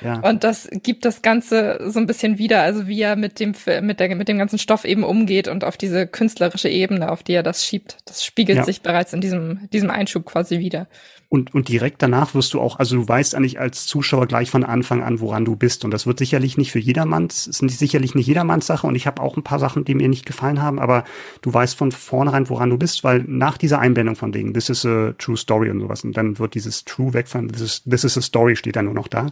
[0.00, 0.20] Ja.
[0.20, 4.00] Und das gibt das Ganze so ein bisschen wieder also wie er mit dem, mit,
[4.00, 7.42] der, mit dem ganzen Stoff eben umgeht und auf diese künstlerische Ebene, auf die er
[7.42, 7.98] das schiebt.
[8.06, 8.64] Das spiegelt ja.
[8.64, 10.86] sich bereits in diesem, diesem Einschub quasi wieder.
[11.28, 14.64] Und, und direkt danach wirst du auch, also du weißt eigentlich als Zuschauer gleich von
[14.64, 15.84] Anfang an, woran du bist.
[15.84, 18.86] Und das wird sicherlich nicht für jedermanns, ist sicherlich nicht jedermanns Sache.
[18.86, 21.04] Und ich habe auch ein paar Sachen, die mir nicht gefallen haben, aber
[21.40, 24.84] du weißt von vornherein, woran du bist, weil nach dieser Einblendung von Dingen, this is
[24.84, 28.18] a true story und sowas, und dann wird dieses true wegfallen, this is, this is
[28.18, 29.28] a story steht dann nur noch da.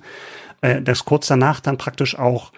[0.63, 2.53] Äh, das kurz danach dann praktisch auch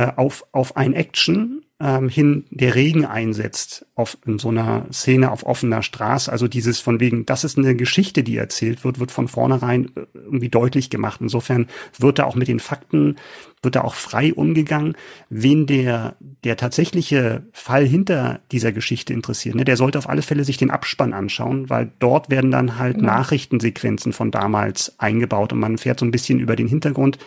[0.00, 5.30] äh, auf, auf ein Action ähm, hin der Regen einsetzt auf in so einer Szene
[5.30, 6.32] auf offener Straße.
[6.32, 10.06] Also dieses von wegen, das ist eine Geschichte, die erzählt wird, wird von vornherein äh,
[10.14, 11.20] irgendwie deutlich gemacht.
[11.20, 11.66] Insofern
[11.98, 13.16] wird da auch mit den Fakten,
[13.62, 14.94] wird da auch frei umgegangen.
[15.28, 20.44] Wen der, der tatsächliche Fall hinter dieser Geschichte interessiert, ne, der sollte auf alle Fälle
[20.44, 23.02] sich den Abspann anschauen, weil dort werden dann halt ja.
[23.02, 27.18] Nachrichtensequenzen von damals eingebaut und man fährt so ein bisschen über den Hintergrund.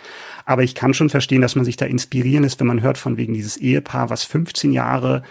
[0.45, 3.17] Aber ich kann schon verstehen, dass man sich da inspirieren lässt, wenn man hört von
[3.17, 5.23] wegen dieses Ehepaar, was 15 Jahre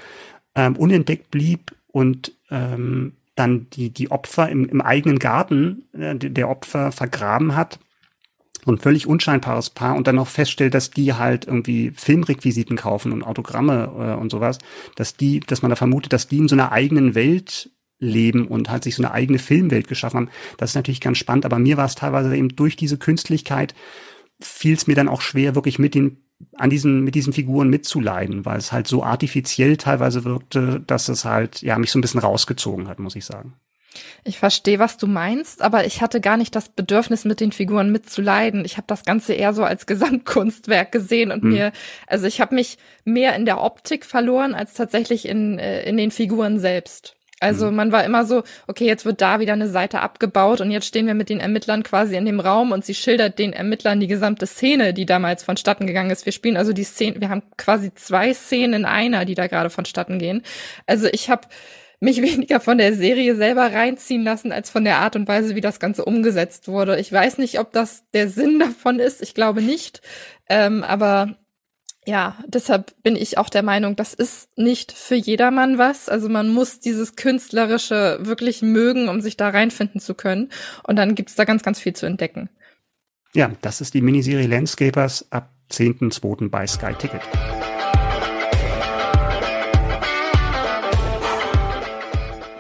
[0.55, 6.49] ähm, unentdeckt blieb und ähm, dann die, die Opfer im, im eigenen Garten äh, der
[6.49, 7.79] Opfer vergraben hat.
[8.65, 13.11] So ein völlig unscheinbares Paar und dann noch feststellt, dass die halt irgendwie Filmrequisiten kaufen
[13.13, 14.59] und Autogramme äh, und sowas,
[14.97, 18.69] dass die, dass man da vermutet, dass die in so einer eigenen Welt leben und
[18.69, 20.31] halt sich so eine eigene Filmwelt geschaffen haben.
[20.59, 23.75] Das ist natürlich ganz spannend, aber mir war es teilweise eben durch diese Künstlichkeit
[24.43, 26.19] fiel es mir dann auch schwer, wirklich mit den
[26.57, 31.25] an diesen, mit diesen Figuren mitzuleiden, weil es halt so artifiziell teilweise wirkte, dass es
[31.25, 33.55] halt, ja, mich so ein bisschen rausgezogen hat, muss ich sagen.
[34.25, 37.93] Ich verstehe, was du meinst, aber ich hatte gar nicht das Bedürfnis, mit den Figuren
[37.93, 38.65] mitzuleiden.
[38.65, 41.51] Ich habe das Ganze eher so als Gesamtkunstwerk gesehen und hm.
[41.51, 41.73] mir,
[42.07, 46.11] also ich habe mich mehr in der Optik verloren als tatsächlich in, äh, in den
[46.11, 47.17] Figuren selbst.
[47.43, 47.77] Also mhm.
[47.77, 51.09] man war immer so, okay, jetzt wird da wieder eine Seite abgebaut und jetzt stehen
[51.09, 54.47] wir mit den Ermittlern quasi in dem Raum und sie schildert den Ermittlern die gesamte
[54.47, 56.25] Szene, die damals vonstatten gegangen ist.
[56.25, 59.71] Wir spielen also die Szene, wir haben quasi zwei Szenen in einer, die da gerade
[59.71, 60.43] vonstatten gehen.
[60.87, 61.49] Also ich habe
[61.99, 65.61] mich weniger von der Serie selber reinziehen lassen, als von der Art und Weise, wie
[65.61, 67.01] das Ganze umgesetzt wurde.
[67.01, 69.21] Ich weiß nicht, ob das der Sinn davon ist.
[69.21, 70.01] Ich glaube nicht.
[70.49, 71.35] Ähm, aber
[72.05, 76.09] ja, deshalb bin ich auch der Meinung, das ist nicht für jedermann was.
[76.09, 80.51] Also man muss dieses Künstlerische wirklich mögen, um sich da reinfinden zu können.
[80.83, 82.49] Und dann gibt's da ganz, ganz viel zu entdecken.
[83.35, 86.51] Ja, das ist die Miniserie Landscapers ab 10.2.
[86.51, 87.23] bei Sky Ticket.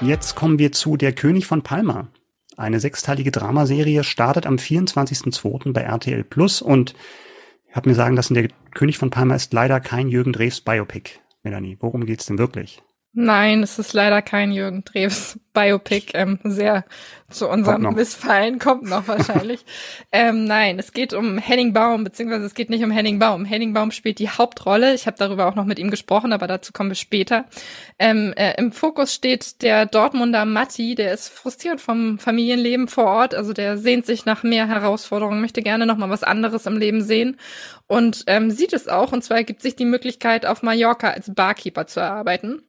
[0.00, 2.08] Jetzt kommen wir zu Der König von Palma.
[2.56, 5.72] Eine sechsteilige Dramaserie startet am 24.02.
[5.72, 6.94] bei RTL Plus und
[7.72, 11.12] ich habe mir sagen lassen, Der König von Palma ist leider kein Jürgen Drews Biopic.
[11.42, 12.82] Melanie, worum geht's denn wirklich?
[13.14, 16.12] Nein, es ist leider kein Jürgen Drews Biopic.
[16.14, 16.86] Ähm, sehr
[17.28, 19.66] zu unserem Missfallen kommt noch wahrscheinlich.
[20.12, 23.44] ähm, nein, es geht um Henning Baum, beziehungsweise es geht nicht um Henning Baum.
[23.44, 24.94] Henning Baum spielt die Hauptrolle.
[24.94, 27.44] Ich habe darüber auch noch mit ihm gesprochen, aber dazu kommen wir später.
[27.98, 33.34] Ähm, äh, Im Fokus steht der Dortmunder Matti, der ist frustriert vom Familienleben vor Ort.
[33.34, 37.02] Also der sehnt sich nach mehr Herausforderungen, möchte gerne noch mal was anderes im Leben
[37.02, 37.38] sehen
[37.88, 39.12] und ähm, sieht es auch.
[39.12, 42.62] Und zwar gibt sich die Möglichkeit, auf Mallorca als Barkeeper zu arbeiten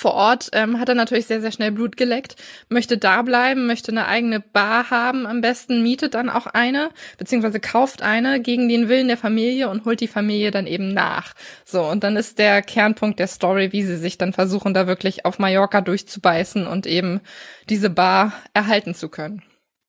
[0.00, 2.36] vor Ort ähm, hat er natürlich sehr, sehr schnell Blut geleckt,
[2.68, 7.60] möchte da bleiben, möchte eine eigene Bar haben am besten, mietet dann auch eine, beziehungsweise
[7.60, 11.34] kauft eine gegen den Willen der Familie und holt die Familie dann eben nach.
[11.64, 15.24] So, und dann ist der Kernpunkt der Story, wie sie sich dann versuchen, da wirklich
[15.24, 17.20] auf Mallorca durchzubeißen und eben
[17.68, 19.42] diese Bar erhalten zu können.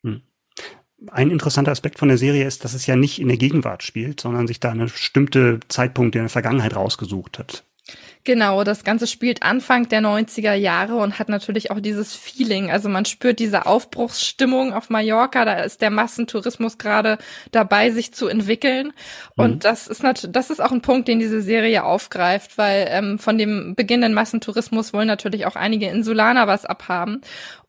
[0.04, 0.22] Hm.
[1.12, 4.20] Ein interessanter Aspekt von der Serie ist, dass es ja nicht in der Gegenwart spielt,
[4.20, 7.64] sondern sich da eine bestimmte Zeitpunkt in der Vergangenheit rausgesucht hat.
[8.28, 12.70] Genau, das Ganze spielt Anfang der 90er Jahre und hat natürlich auch dieses Feeling.
[12.70, 17.20] Also man spürt diese Aufbruchsstimmung auf Mallorca, da ist der Massentourismus gerade
[17.54, 18.92] dabei, sich zu entwickeln.
[19.38, 19.60] Und mhm.
[19.60, 23.38] das ist natürlich, das ist auch ein Punkt, den diese Serie aufgreift, weil ähm, von
[23.38, 27.22] dem beginnenden Massentourismus wollen natürlich auch einige Insulaner was abhaben.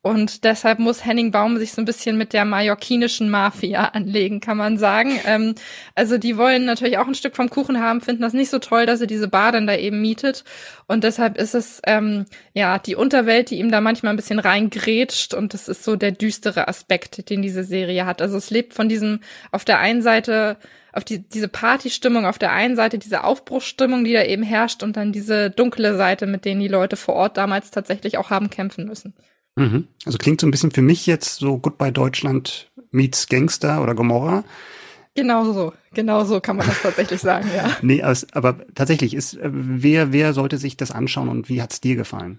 [0.09, 4.57] Und deshalb muss Henning Baum sich so ein bisschen mit der mallorquinischen Mafia anlegen, kann
[4.57, 5.21] man sagen.
[5.27, 5.55] Ähm,
[5.95, 8.87] also die wollen natürlich auch ein Stück vom Kuchen haben, finden das nicht so toll,
[8.87, 10.45] dass er diese Bar dann da eben mietet.
[10.87, 15.35] Und deshalb ist es ähm, ja die Unterwelt, die ihm da manchmal ein bisschen reingrätscht.
[15.35, 18.23] Und das ist so der düstere Aspekt, den diese Serie hat.
[18.23, 19.21] Also es lebt von diesem
[19.53, 20.57] auf der einen Seite
[20.95, 24.97] auf die, diese Partystimmung auf der einen Seite, diese Aufbruchsstimmung, die da eben herrscht, und
[24.97, 28.87] dann diese dunkle Seite, mit denen die Leute vor Ort damals tatsächlich auch haben kämpfen
[28.87, 29.13] müssen.
[29.59, 29.89] Mhm.
[30.07, 34.45] Also klingt so ein bisschen für mich jetzt so Goodbye Deutschland meets Gangster oder Gomorra.
[35.15, 37.77] Genau so, genau so kann man das tatsächlich sagen, ja.
[37.83, 41.81] Nee, aber, aber tatsächlich ist, äh, wer, wer sollte sich das anschauen und wie hat's
[41.81, 42.39] dir gefallen?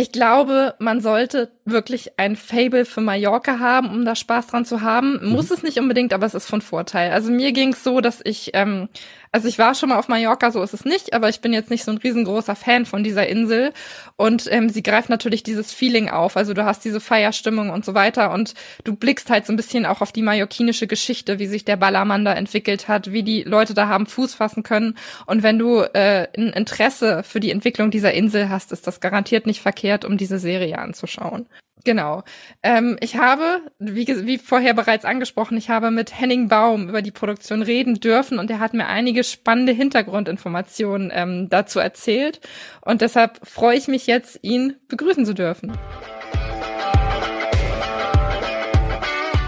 [0.00, 4.80] Ich glaube, man sollte wirklich ein Fable für Mallorca haben, um da Spaß dran zu
[4.80, 5.20] haben.
[5.22, 5.56] Muss mhm.
[5.56, 7.12] es nicht unbedingt, aber es ist von Vorteil.
[7.12, 8.88] Also mir ging es so, dass ich ähm,
[9.32, 11.70] also ich war schon mal auf Mallorca, so ist es nicht, aber ich bin jetzt
[11.70, 13.72] nicht so ein riesengroßer Fan von dieser Insel.
[14.16, 16.36] Und ähm, sie greift natürlich dieses Feeling auf.
[16.36, 19.86] Also du hast diese Feierstimmung und so weiter und du blickst halt so ein bisschen
[19.86, 23.72] auch auf die mallorquinische Geschichte, wie sich der Ballermann da entwickelt hat, wie die Leute
[23.72, 24.96] da haben Fuß fassen können.
[25.26, 29.46] Und wenn du äh, ein Interesse für die Entwicklung dieser Insel hast, ist das garantiert
[29.46, 31.46] nicht verkehrt, um diese Serie anzuschauen.
[31.84, 32.22] Genau.
[32.62, 37.10] Ähm, ich habe, wie, wie vorher bereits angesprochen, ich habe mit Henning Baum über die
[37.10, 42.40] Produktion reden dürfen und er hat mir einige spannende Hintergrundinformationen ähm, dazu erzählt.
[42.82, 45.72] Und deshalb freue ich mich jetzt, ihn begrüßen zu dürfen.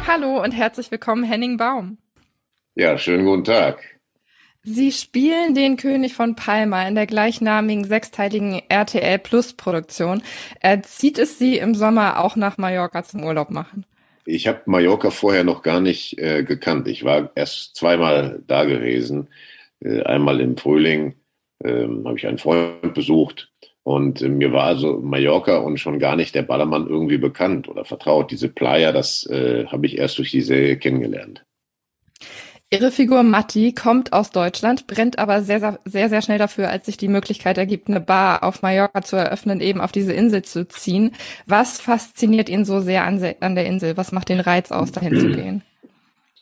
[0.06, 1.98] Hallo und herzlich willkommen, Henning Baum.
[2.74, 3.78] Ja, schönen guten Tag.
[4.64, 10.22] Sie spielen den König von Palma in der gleichnamigen sechsteiligen RTL Plus Produktion.
[10.82, 13.84] Zieht es Sie im Sommer auch nach Mallorca zum Urlaub machen?
[14.24, 16.86] Ich habe Mallorca vorher noch gar nicht äh, gekannt.
[16.86, 19.28] Ich war erst zweimal da gewesen.
[19.80, 21.16] Äh, einmal im Frühling
[21.64, 23.50] äh, habe ich einen Freund besucht
[23.82, 27.84] und äh, mir war also Mallorca und schon gar nicht der Ballermann irgendwie bekannt oder
[27.84, 28.30] vertraut.
[28.30, 31.44] Diese Playa, das äh, habe ich erst durch die Serie kennengelernt.
[32.72, 36.96] Ihre Figur Matti kommt aus Deutschland, brennt aber sehr, sehr, sehr, schnell dafür, als sich
[36.96, 41.12] die Möglichkeit ergibt, eine Bar auf Mallorca zu eröffnen, eben auf diese Insel zu ziehen.
[41.44, 43.98] Was fasziniert ihn so sehr an, an der Insel?
[43.98, 45.62] Was macht den Reiz aus, dahin zu gehen?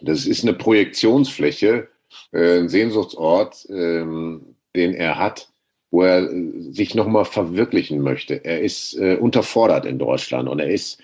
[0.00, 1.88] Das ist eine Projektionsfläche,
[2.30, 5.48] äh, ein Sehnsuchtsort, ähm, den er hat,
[5.90, 6.30] wo er
[6.70, 8.44] sich nochmal verwirklichen möchte.
[8.44, 11.00] Er ist äh, unterfordert in Deutschland und er ist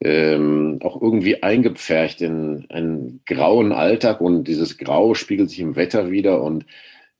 [0.00, 6.10] ähm, auch irgendwie eingepfercht in einen grauen Alltag und dieses Grau spiegelt sich im Wetter
[6.10, 6.66] wieder und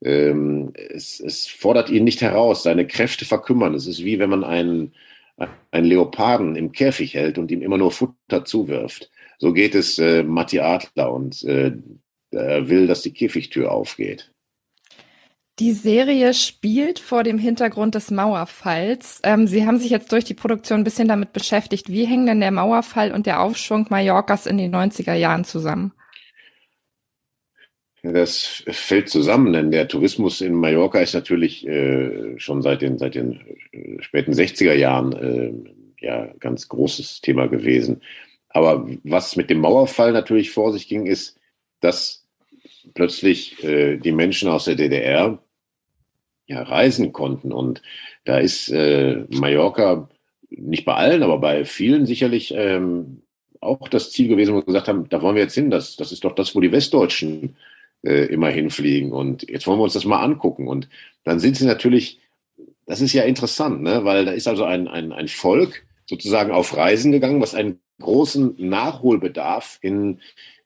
[0.02, 2.62] ähm, es, es fordert ihn nicht heraus.
[2.62, 3.74] Seine Kräfte verkümmern.
[3.74, 4.92] Es ist wie wenn man einen,
[5.70, 9.10] einen Leoparden im Käfig hält und ihm immer nur Futter zuwirft.
[9.38, 11.72] So geht es äh, Matti Adler und äh,
[12.30, 14.32] er will, dass die Käfigtür aufgeht.
[15.58, 19.20] Die Serie spielt vor dem Hintergrund des Mauerfalls.
[19.24, 21.90] Ähm, Sie haben sich jetzt durch die Produktion ein bisschen damit beschäftigt.
[21.90, 25.92] Wie hängen denn der Mauerfall und der Aufschwung Mallorcas in den 90er Jahren zusammen?
[28.04, 33.16] Das fällt zusammen, denn der Tourismus in Mallorca ist natürlich äh, schon seit den, seit
[33.16, 33.40] den
[33.72, 38.00] äh, späten 60er Jahren äh, ja ganz großes Thema gewesen.
[38.50, 41.36] Aber was mit dem Mauerfall natürlich vor sich ging, ist,
[41.80, 42.24] dass
[42.94, 45.42] plötzlich äh, die Menschen aus der DDR
[46.48, 47.52] ja, reisen konnten.
[47.52, 47.82] Und
[48.24, 50.08] da ist äh, Mallorca
[50.50, 53.22] nicht bei allen, aber bei vielen sicherlich ähm,
[53.60, 55.70] auch das Ziel gewesen, wo wir gesagt haben, da wollen wir jetzt hin.
[55.70, 57.56] Das, das ist doch das, wo die Westdeutschen
[58.02, 59.12] äh, immer hinfliegen.
[59.12, 60.68] Und jetzt wollen wir uns das mal angucken.
[60.68, 60.88] Und
[61.24, 62.20] dann sind sie natürlich,
[62.86, 64.04] das ist ja interessant, ne?
[64.04, 68.54] weil da ist also ein, ein, ein Volk sozusagen auf Reisen gegangen, was einen großen
[68.56, 70.20] Nachholbedarf in,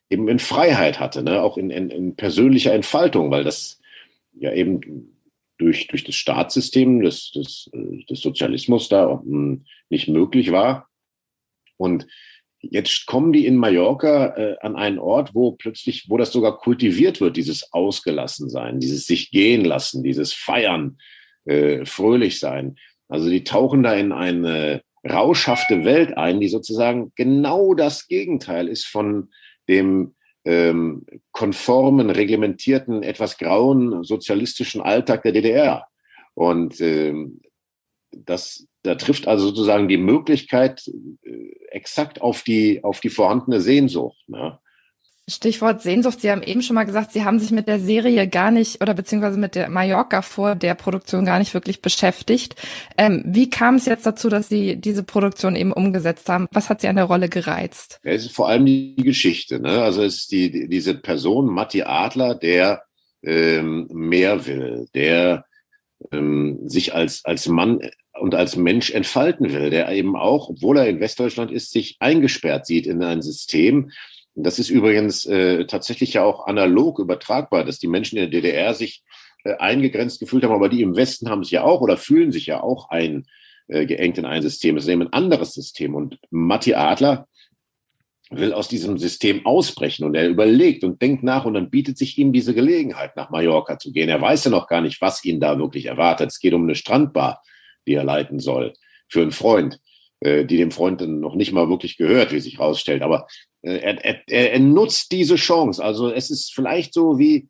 [0.09, 1.41] eben in Freiheit hatte, ne?
[1.41, 3.81] auch in, in, in persönlicher Entfaltung, weil das
[4.33, 5.12] ja eben
[5.63, 7.69] durch, durch das Staatssystem des, des,
[8.09, 10.87] des Sozialismus da hm, nicht möglich war.
[11.77, 12.07] Und
[12.59, 17.21] jetzt kommen die in Mallorca äh, an einen Ort, wo plötzlich, wo das sogar kultiviert
[17.21, 20.97] wird, dieses Ausgelassensein, dieses sich gehen lassen, dieses Feiern,
[21.45, 22.75] äh, fröhlich sein.
[23.09, 28.85] Also die tauchen da in eine rauschhafte Welt ein, die sozusagen genau das Gegenteil ist
[28.85, 29.29] von
[29.67, 35.87] dem ähm, konformen, reglementierten, etwas grauen sozialistischen Alltag der DDR.
[36.33, 37.41] Und ähm,
[38.11, 40.87] das, da trifft also sozusagen die Möglichkeit
[41.23, 44.23] äh, exakt auf die, auf die vorhandene Sehnsucht.
[44.27, 44.59] Ne?
[45.29, 46.19] Stichwort Sehnsucht.
[46.19, 48.93] Sie haben eben schon mal gesagt, Sie haben sich mit der Serie gar nicht oder
[48.93, 52.55] beziehungsweise mit der Mallorca vor der Produktion gar nicht wirklich beschäftigt.
[52.97, 56.47] Ähm, wie kam es jetzt dazu, dass Sie diese Produktion eben umgesetzt haben?
[56.51, 58.01] Was hat Sie an der Rolle gereizt?
[58.03, 59.61] Es ist vor allem die Geschichte.
[59.61, 59.81] Ne?
[59.81, 62.83] Also es ist die, diese Person, Matti Adler, der
[63.23, 65.45] ähm, mehr will, der
[66.11, 67.79] ähm, sich als, als Mann
[68.19, 72.65] und als Mensch entfalten will, der eben auch, obwohl er in Westdeutschland ist, sich eingesperrt
[72.65, 73.91] sieht in ein System,
[74.35, 78.73] das ist übrigens äh, tatsächlich ja auch analog übertragbar, dass die Menschen in der DDR
[78.73, 79.03] sich
[79.43, 82.47] äh, eingegrenzt gefühlt haben, aber die im Westen haben sich ja auch oder fühlen sich
[82.47, 83.27] ja auch eingeengt
[83.69, 84.77] äh, in ein System.
[84.77, 85.93] Es ist eben ein anderes System.
[85.93, 87.27] Und Matti Adler
[88.31, 92.17] will aus diesem System ausbrechen und er überlegt und denkt nach und dann bietet sich
[92.17, 94.09] ihm diese Gelegenheit, nach Mallorca zu gehen.
[94.09, 96.31] Er weiß ja noch gar nicht, was ihn da wirklich erwartet.
[96.31, 97.43] Es geht um eine Strandbar,
[97.85, 98.73] die er leiten soll,
[99.07, 99.79] für einen Freund
[100.23, 103.01] äh, die dem Freund dann noch nicht mal wirklich gehört, wie sich herausstellt.
[103.01, 103.27] Aber
[103.61, 105.83] äh, er, er, er nutzt diese Chance.
[105.83, 107.47] Also es ist vielleicht so wie,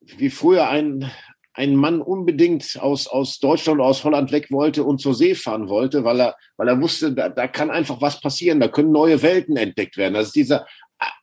[0.00, 1.10] wie früher ein,
[1.54, 6.04] ein Mann unbedingt aus, aus Deutschland aus Holland weg wollte und zur See fahren wollte,
[6.04, 9.56] weil er, weil er wusste, da, da kann einfach was passieren, da können neue Welten
[9.56, 10.14] entdeckt werden.
[10.14, 10.66] Das ist dieser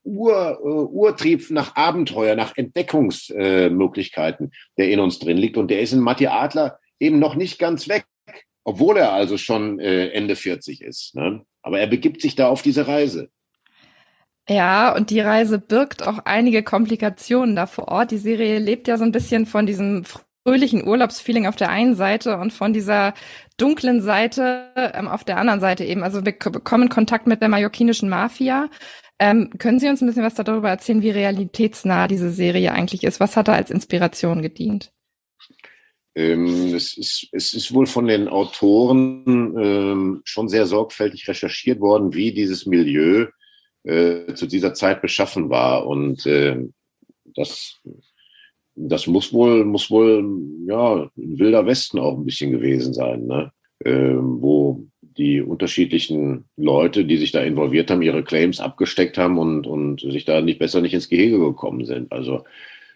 [0.03, 5.57] Ur, uh, Urtrieb nach Abenteuer, nach Entdeckungsmöglichkeiten, äh, der in uns drin liegt.
[5.57, 8.05] Und der ist in Matti Adler eben noch nicht ganz weg,
[8.65, 11.15] obwohl er also schon äh, Ende 40 ist.
[11.15, 11.45] Ne?
[11.61, 13.29] Aber er begibt sich da auf diese Reise.
[14.49, 18.11] Ja, und die Reise birgt auch einige Komplikationen da vor Ort.
[18.11, 20.03] Die Serie lebt ja so ein bisschen von diesem
[20.45, 23.13] fröhlichen Urlaubsfeeling auf der einen Seite und von dieser
[23.57, 26.03] dunklen Seite ähm, auf der anderen Seite eben.
[26.03, 28.69] Also wir bekommen Kontakt mit der mallorquinischen Mafia.
[29.17, 33.19] Ähm, können Sie uns ein bisschen was darüber erzählen, wie realitätsnah diese Serie eigentlich ist?
[33.19, 34.91] Was hat da als Inspiration gedient?
[36.15, 42.13] Ähm, es, ist, es ist wohl von den Autoren ähm, schon sehr sorgfältig recherchiert worden,
[42.13, 43.27] wie dieses Milieu
[43.83, 45.85] äh, zu dieser Zeit beschaffen war.
[45.85, 46.57] Und äh,
[47.35, 47.81] das,
[48.75, 50.25] das muss wohl, muss wohl,
[50.67, 53.51] ja, ein wilder Westen auch ein bisschen gewesen sein, ne?
[53.79, 59.67] äh, wo die unterschiedlichen Leute, die sich da involviert haben, ihre Claims abgesteckt haben und,
[59.67, 62.11] und sich da nicht besser nicht ins Gehege gekommen sind.
[62.11, 62.43] Also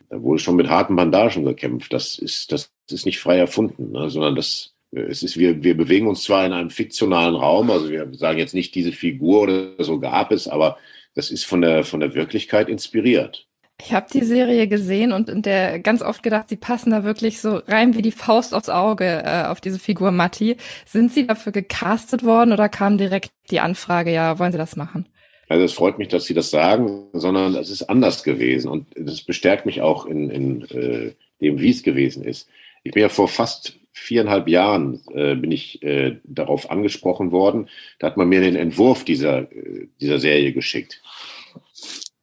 [0.10, 1.94] da wurde schon mit harten Bandagen gekämpft.
[1.94, 4.10] Das ist, das ist nicht frei erfunden, ne?
[4.10, 8.08] sondern das, es ist, wir, wir bewegen uns zwar in einem fiktionalen Raum, also wir
[8.14, 10.78] sagen jetzt nicht, diese Figur oder so gab es, aber
[11.16, 13.46] das ist von der, von der Wirklichkeit inspiriert.
[13.82, 17.40] Ich habe die Serie gesehen und in der ganz oft gedacht, sie passen da wirklich
[17.40, 20.58] so rein wie die Faust aufs Auge äh, auf diese Figur Matti.
[20.86, 25.08] Sind Sie dafür gecastet worden oder kam direkt die Anfrage, ja, wollen Sie das machen?
[25.50, 29.24] Also es freut mich, dass Sie das sagen, sondern es ist anders gewesen und das
[29.24, 32.48] bestärkt mich auch in, in äh, dem, wie es gewesen ist.
[32.84, 37.68] Ich bin ja vor fast viereinhalb Jahren äh, bin ich äh, darauf angesprochen worden.
[37.98, 41.02] Da hat man mir den Entwurf dieser, äh, dieser Serie geschickt.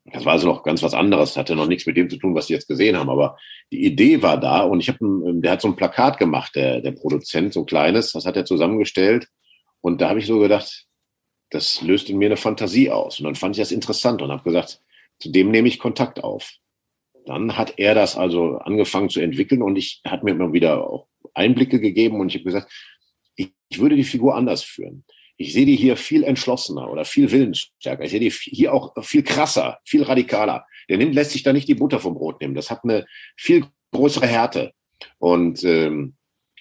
[0.05, 2.47] Das war also noch ganz was anderes, hatte noch nichts mit dem zu tun, was
[2.47, 3.11] Sie jetzt gesehen haben.
[3.11, 3.37] Aber
[3.73, 6.93] die Idee war da und ich habe, der hat so ein Plakat gemacht, der, der
[6.93, 9.27] Produzent, so ein kleines, das hat er zusammengestellt.
[9.81, 10.86] Und da habe ich so gedacht,
[11.51, 13.21] das löst in mir eine Fantasie aus.
[13.21, 14.81] Und dann fand ich das interessant und habe gesagt,
[15.19, 16.53] zu dem nehme ich Kontakt auf.
[17.25, 21.09] Dann hat er das also angefangen zu entwickeln und ich hat mir immer wieder auch
[21.35, 22.73] Einblicke gegeben und ich habe gesagt,
[23.35, 25.05] ich, ich würde die Figur anders führen.
[25.37, 28.05] Ich sehe die hier viel entschlossener oder viel willensstärker.
[28.05, 30.67] Ich sehe die hier auch viel krasser, viel radikaler.
[30.89, 32.55] Der nimmt, lässt sich da nicht die Butter vom Brot nehmen.
[32.55, 34.73] Das hat eine viel größere Härte.
[35.19, 36.16] Und ähm,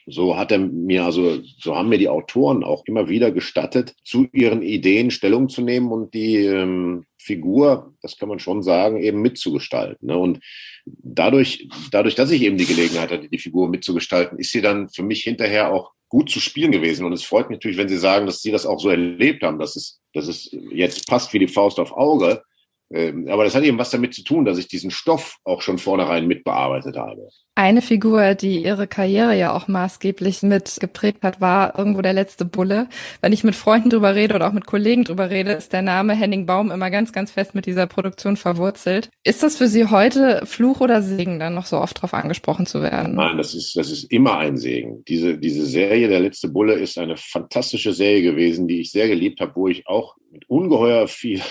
[0.08, 4.28] so hat er mir also, so haben mir die Autoren auch immer wieder gestattet, zu
[4.32, 9.22] ihren Ideen Stellung zu nehmen und die ähm, Figur, das kann man schon sagen, eben
[9.22, 10.08] mitzugestalten.
[10.08, 10.18] Ne?
[10.18, 10.40] Und
[10.86, 15.04] dadurch, dadurch, dass ich eben die Gelegenheit hatte, die Figur mitzugestalten, ist sie dann für
[15.04, 17.06] mich hinterher auch gut zu spielen gewesen.
[17.06, 19.60] Und es freut mich natürlich, wenn Sie sagen, dass Sie das auch so erlebt haben,
[19.60, 22.44] dass es, dass es jetzt passt wie die Faust auf Auge.
[22.92, 25.78] Ähm, aber das hat eben was damit zu tun, dass ich diesen Stoff auch schon
[25.78, 27.30] vornherein mitbearbeitet habe.
[27.58, 32.44] Eine Figur, die ihre Karriere ja auch maßgeblich mit geprägt hat, war irgendwo der letzte
[32.44, 32.88] Bulle.
[33.22, 36.14] Wenn ich mit Freunden drüber rede oder auch mit Kollegen drüber rede, ist der Name
[36.14, 39.10] Henning Baum immer ganz, ganz fest mit dieser Produktion verwurzelt.
[39.24, 42.82] Ist das für Sie heute Fluch oder Segen, dann noch so oft drauf angesprochen zu
[42.82, 43.16] werden?
[43.16, 45.04] Nein, das ist, das ist immer ein Segen.
[45.08, 49.40] Diese, diese Serie, der letzte Bulle, ist eine fantastische Serie gewesen, die ich sehr geliebt
[49.40, 51.42] habe, wo ich auch mit ungeheuer viel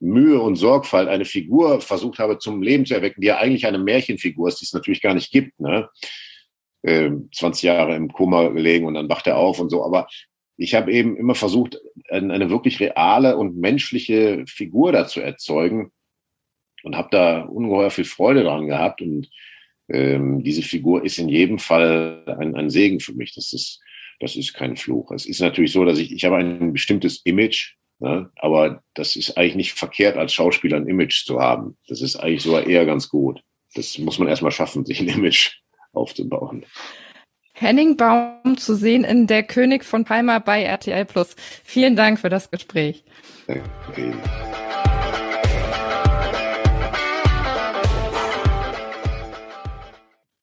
[0.00, 3.78] Mühe und Sorgfalt eine Figur versucht habe zum Leben zu erwecken, die ja eigentlich eine
[3.78, 5.58] Märchenfigur ist, die es natürlich gar nicht gibt.
[5.60, 5.88] Ne?
[6.82, 9.84] Äh, 20 Jahre im Koma gelegen und dann wacht er auf und so.
[9.84, 10.06] Aber
[10.56, 11.78] ich habe eben immer versucht,
[12.08, 15.92] eine wirklich reale und menschliche Figur da zu erzeugen
[16.82, 19.00] und habe da ungeheuer viel Freude dran gehabt.
[19.00, 19.28] Und
[19.88, 23.34] ähm, diese Figur ist in jedem Fall ein, ein Segen für mich.
[23.34, 23.80] Das ist,
[24.20, 25.12] das ist kein Fluch.
[25.12, 28.30] Es ist natürlich so, dass ich, ich habe ein bestimmtes Image, Ne?
[28.36, 31.76] Aber das ist eigentlich nicht verkehrt, als Schauspieler ein Image zu haben.
[31.88, 33.42] Das ist eigentlich sogar eher ganz gut.
[33.74, 35.56] Das muss man erstmal schaffen, sich ein Image
[35.92, 36.64] aufzubauen.
[37.54, 41.34] Henning Baum zu sehen in Der König von Palma bei RTL Plus.
[41.64, 43.02] Vielen Dank für das Gespräch.
[43.48, 44.14] Danke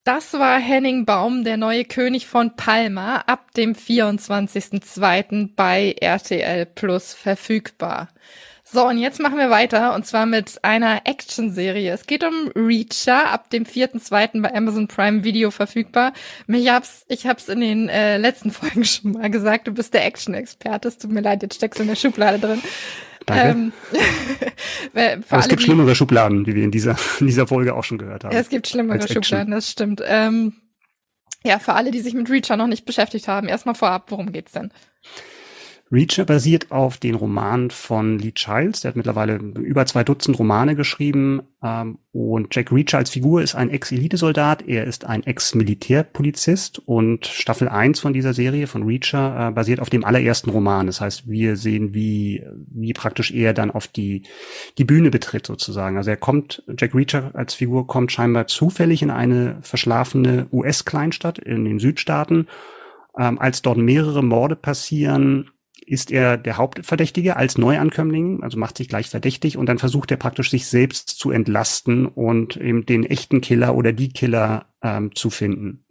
[0.06, 5.50] Das war Henning Baum, der neue König von Palma, ab dem 24.02.
[5.56, 8.10] bei RTL Plus verfügbar.
[8.64, 11.92] So, und jetzt machen wir weiter und zwar mit einer Action-Serie.
[11.92, 14.44] Es geht um Reacher, ab dem 4.2.
[14.44, 16.14] bei Amazon Prime Video verfügbar.
[16.48, 20.06] Ich hab's, ich hab's in den äh, letzten Folgen schon mal gesagt, du bist der
[20.06, 20.88] Action-Experte.
[20.88, 22.62] Es tut mir leid, jetzt steckst du in der Schublade drin.
[23.26, 23.72] Danke.
[24.94, 27.98] Ähm, Aber es gibt schlimmere Schubladen, wie wir in dieser, in dieser Folge auch schon
[27.98, 28.34] gehört haben.
[28.34, 30.02] Ja, es gibt schlimmere Schubladen, das stimmt.
[30.06, 30.54] Ähm,
[31.44, 34.52] ja, für alle, die sich mit Reacher noch nicht beschäftigt haben, erstmal vorab, worum geht's
[34.54, 34.72] denn?
[35.92, 38.82] Reacher basiert auf den Roman von Lee Childs.
[38.82, 41.44] Der hat mittlerweile über zwei Dutzend Romane geschrieben.
[41.62, 44.68] Ähm, und Jack Reacher als Figur ist ein Ex-Elitesoldat.
[44.68, 46.80] Er ist ein Ex-Militärpolizist.
[46.80, 50.88] Und Staffel 1 von dieser Serie von Reacher äh, basiert auf dem allerersten Roman.
[50.88, 54.24] Das heißt, wir sehen, wie, wie praktisch er dann auf die,
[54.80, 55.98] die Bühne betritt sozusagen.
[55.98, 61.64] Also er kommt, Jack Reacher als Figur kommt scheinbar zufällig in eine verschlafene US-Kleinstadt in
[61.64, 62.48] den Südstaaten.
[63.20, 65.52] Ähm, als dort mehrere Morde passieren,
[65.86, 70.18] ist er der Hauptverdächtige als Neuankömmling, also macht sich gleich verdächtig und dann versucht er
[70.18, 75.30] praktisch sich selbst zu entlasten und eben den echten Killer oder die Killer ähm, zu
[75.30, 75.86] finden.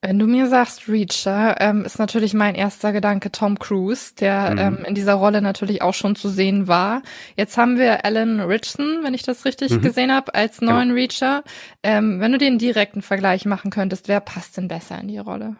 [0.00, 4.58] Wenn du mir sagst, Reacher, ähm, ist natürlich mein erster Gedanke Tom Cruise, der mhm.
[4.58, 7.02] ähm, in dieser Rolle natürlich auch schon zu sehen war.
[7.36, 9.80] Jetzt haben wir Alan Richson, wenn ich das richtig mhm.
[9.80, 10.94] gesehen habe, als neuen ja.
[10.94, 11.42] Reacher.
[11.82, 15.56] Ähm, wenn du den direkten Vergleich machen könntest, wer passt denn besser in die Rolle?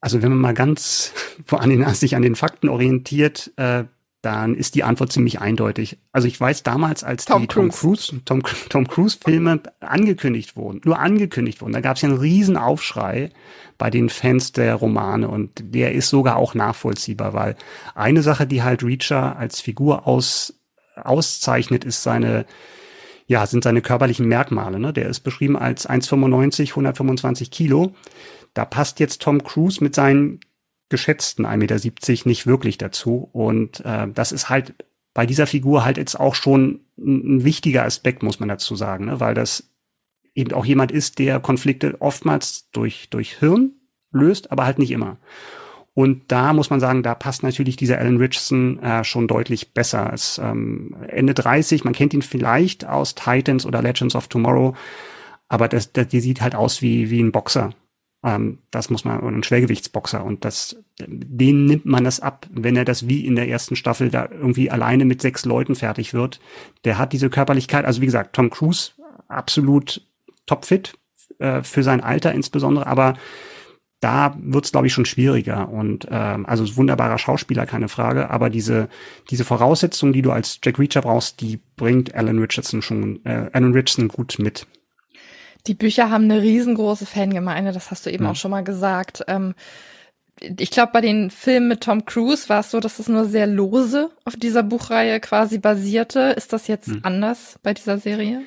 [0.00, 1.12] Also wenn man mal ganz
[1.44, 3.84] vor an den, sich an den Fakten orientiert, äh,
[4.20, 5.98] dann ist die Antwort ziemlich eindeutig.
[6.10, 7.70] Also ich weiß damals, als Tom die Cruise.
[7.70, 12.08] Tom Cruise, Tom, Tom Cruise Filme angekündigt wurden, nur angekündigt wurden, da gab es ja
[12.08, 13.30] einen riesen Aufschrei
[13.78, 17.54] bei den Fans der Romane und der ist sogar auch nachvollziehbar, weil
[17.94, 20.54] eine Sache, die halt Reacher als Figur aus,
[20.96, 22.44] auszeichnet, ist seine
[23.28, 24.80] ja, sind seine körperlichen Merkmale.
[24.80, 24.94] Ne?
[24.94, 27.94] Der ist beschrieben als 1,95, 125 Kilo.
[28.54, 30.40] Da passt jetzt Tom Cruise mit seinen
[30.88, 33.28] geschätzten 1,70 Meter nicht wirklich dazu.
[33.32, 34.74] Und äh, das ist halt
[35.14, 39.20] bei dieser Figur halt jetzt auch schon ein, wichtiger Aspekt, muss man dazu sagen, ne?
[39.20, 39.70] weil das
[40.34, 43.72] eben auch jemand ist, der Konflikte oftmals durch, durch Hirn
[44.12, 45.18] löst, aber halt nicht immer.
[45.94, 50.12] Und da muss man sagen, da passt natürlich dieser Alan Richardson äh, schon deutlich besser.
[50.12, 54.76] Es, ähm, Ende 30, man kennt ihn vielleicht aus Titans oder Legends of Tomorrow,
[55.48, 57.74] aber das, das, die sieht halt aus wie, wie ein Boxer.
[58.24, 60.24] Ähm, das muss man, ein Schwergewichtsboxer.
[60.24, 64.10] Und das, den nimmt man das ab, wenn er das wie in der ersten Staffel
[64.10, 66.40] da irgendwie alleine mit sechs Leuten fertig wird.
[66.84, 67.84] Der hat diese Körperlichkeit.
[67.84, 68.92] Also wie gesagt, Tom Cruise
[69.28, 70.02] absolut
[70.46, 70.94] topfit,
[71.38, 73.14] äh, für sein Alter insbesondere, aber
[74.00, 78.88] da wird's glaube ich schon schwieriger und ähm, also wunderbarer Schauspieler keine Frage, aber diese
[79.30, 83.72] diese Voraussetzungen, die du als Jack Reacher brauchst, die bringt Alan Richardson schon äh, Alan
[83.72, 84.66] Richardson gut mit.
[85.68, 88.30] Die Bücher haben eine riesengroße Fangemeinde, das hast du eben ja.
[88.30, 89.24] auch schon mal gesagt.
[89.28, 89.54] Ähm,
[90.40, 93.46] ich glaube, bei den Filmen mit Tom Cruise war es so, dass es nur sehr
[93.46, 96.34] lose auf dieser Buchreihe quasi basierte.
[96.36, 97.00] Ist das jetzt hm.
[97.02, 98.42] anders bei dieser Serie?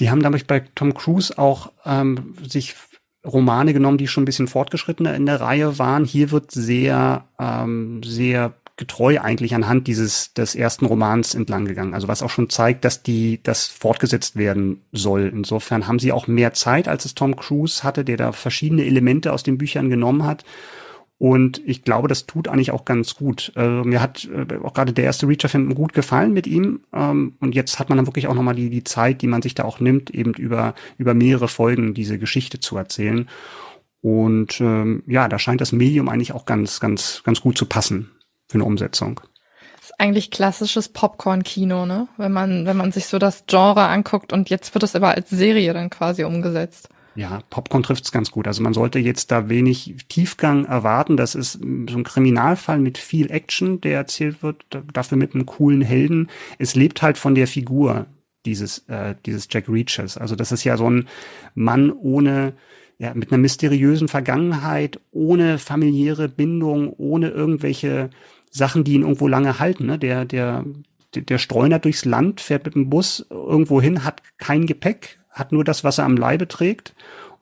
[0.00, 2.74] Die haben damit bei Tom Cruise auch ähm, sich
[3.24, 6.04] Romane genommen, die schon ein bisschen fortgeschrittener in der Reihe waren.
[6.04, 11.94] Hier wird sehr, ähm, sehr getreu eigentlich anhand dieses des ersten Romans entlang gegangen.
[11.94, 15.30] Also was auch schon zeigt, dass die das fortgesetzt werden soll.
[15.32, 19.32] Insofern haben sie auch mehr Zeit, als es Tom Cruise hatte, der da verschiedene Elemente
[19.32, 20.44] aus den Büchern genommen hat
[21.18, 23.52] und ich glaube, das tut eigentlich auch ganz gut.
[23.54, 26.80] Also mir hat äh, auch gerade der erste Reacher-Film gut gefallen mit ihm.
[26.92, 29.54] Ähm, und jetzt hat man dann wirklich auch nochmal die, die Zeit, die man sich
[29.54, 33.28] da auch nimmt, eben über, über mehrere Folgen diese Geschichte zu erzählen.
[34.00, 38.10] Und ähm, ja, da scheint das Medium eigentlich auch ganz, ganz, ganz gut zu passen
[38.54, 39.20] für eine Umsetzung.
[39.76, 42.06] Das ist eigentlich klassisches Popcorn-Kino, ne?
[42.16, 45.28] Wenn man, wenn man sich so das Genre anguckt und jetzt wird es aber als
[45.28, 46.88] Serie dann quasi umgesetzt.
[47.16, 48.46] Ja, Popcorn trifft's ganz gut.
[48.46, 51.16] Also man sollte jetzt da wenig Tiefgang erwarten.
[51.16, 51.58] Das ist so
[51.98, 56.30] ein Kriminalfall mit viel Action, der erzählt wird, dafür mit einem coolen Helden.
[56.58, 58.06] Es lebt halt von der Figur
[58.46, 60.16] dieses, äh, dieses Jack Reachers.
[60.16, 61.08] Also das ist ja so ein
[61.54, 62.54] Mann ohne,
[62.98, 68.10] ja, mit einer mysteriösen Vergangenheit, ohne familiäre Bindung, ohne irgendwelche
[68.54, 69.86] Sachen, die ihn irgendwo lange halten.
[69.86, 69.98] Ne?
[69.98, 70.64] Der, der,
[71.14, 75.64] der streunert durchs Land, fährt mit dem Bus irgendwo hin, hat kein Gepäck, hat nur
[75.64, 76.94] das, was er am Leibe trägt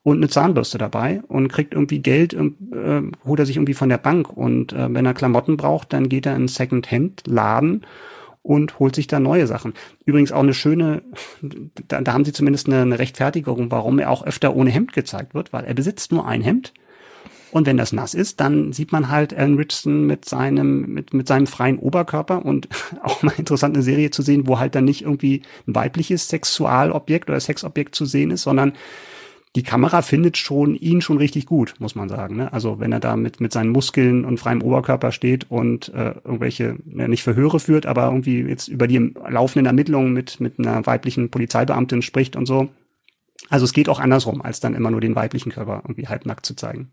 [0.02, 3.98] und eine Zahnbürste dabei und kriegt irgendwie Geld, äh, holt er sich irgendwie von der
[3.98, 7.84] Bank und äh, wenn er Klamotten braucht, dann geht er in einen Second-Hand-Laden
[8.40, 9.74] und holt sich da neue Sachen.
[10.04, 11.02] Übrigens auch eine schöne,
[11.88, 15.34] da, da haben sie zumindest eine, eine Rechtfertigung, warum er auch öfter ohne Hemd gezeigt
[15.34, 16.72] wird, weil er besitzt nur ein Hemd
[17.52, 21.28] und wenn das nass ist, dann sieht man halt Alan Richardson mit seinem, mit, mit
[21.28, 22.66] seinem freien Oberkörper und
[23.02, 27.28] auch mal interessant eine Serie zu sehen, wo halt dann nicht irgendwie ein weibliches Sexualobjekt
[27.28, 28.72] oder Sexobjekt zu sehen ist, sondern
[29.54, 32.36] die Kamera findet schon ihn schon richtig gut, muss man sagen.
[32.36, 32.50] Ne?
[32.54, 36.76] Also wenn er da mit, mit seinen Muskeln und freiem Oberkörper steht und äh, irgendwelche,
[36.86, 41.28] ja, nicht Verhöre führt, aber irgendwie jetzt über die laufenden Ermittlungen mit, mit einer weiblichen
[41.28, 42.70] Polizeibeamtin spricht und so.
[43.50, 46.56] Also es geht auch andersrum, als dann immer nur den weiblichen Körper irgendwie halbnackt zu
[46.56, 46.90] zeigen.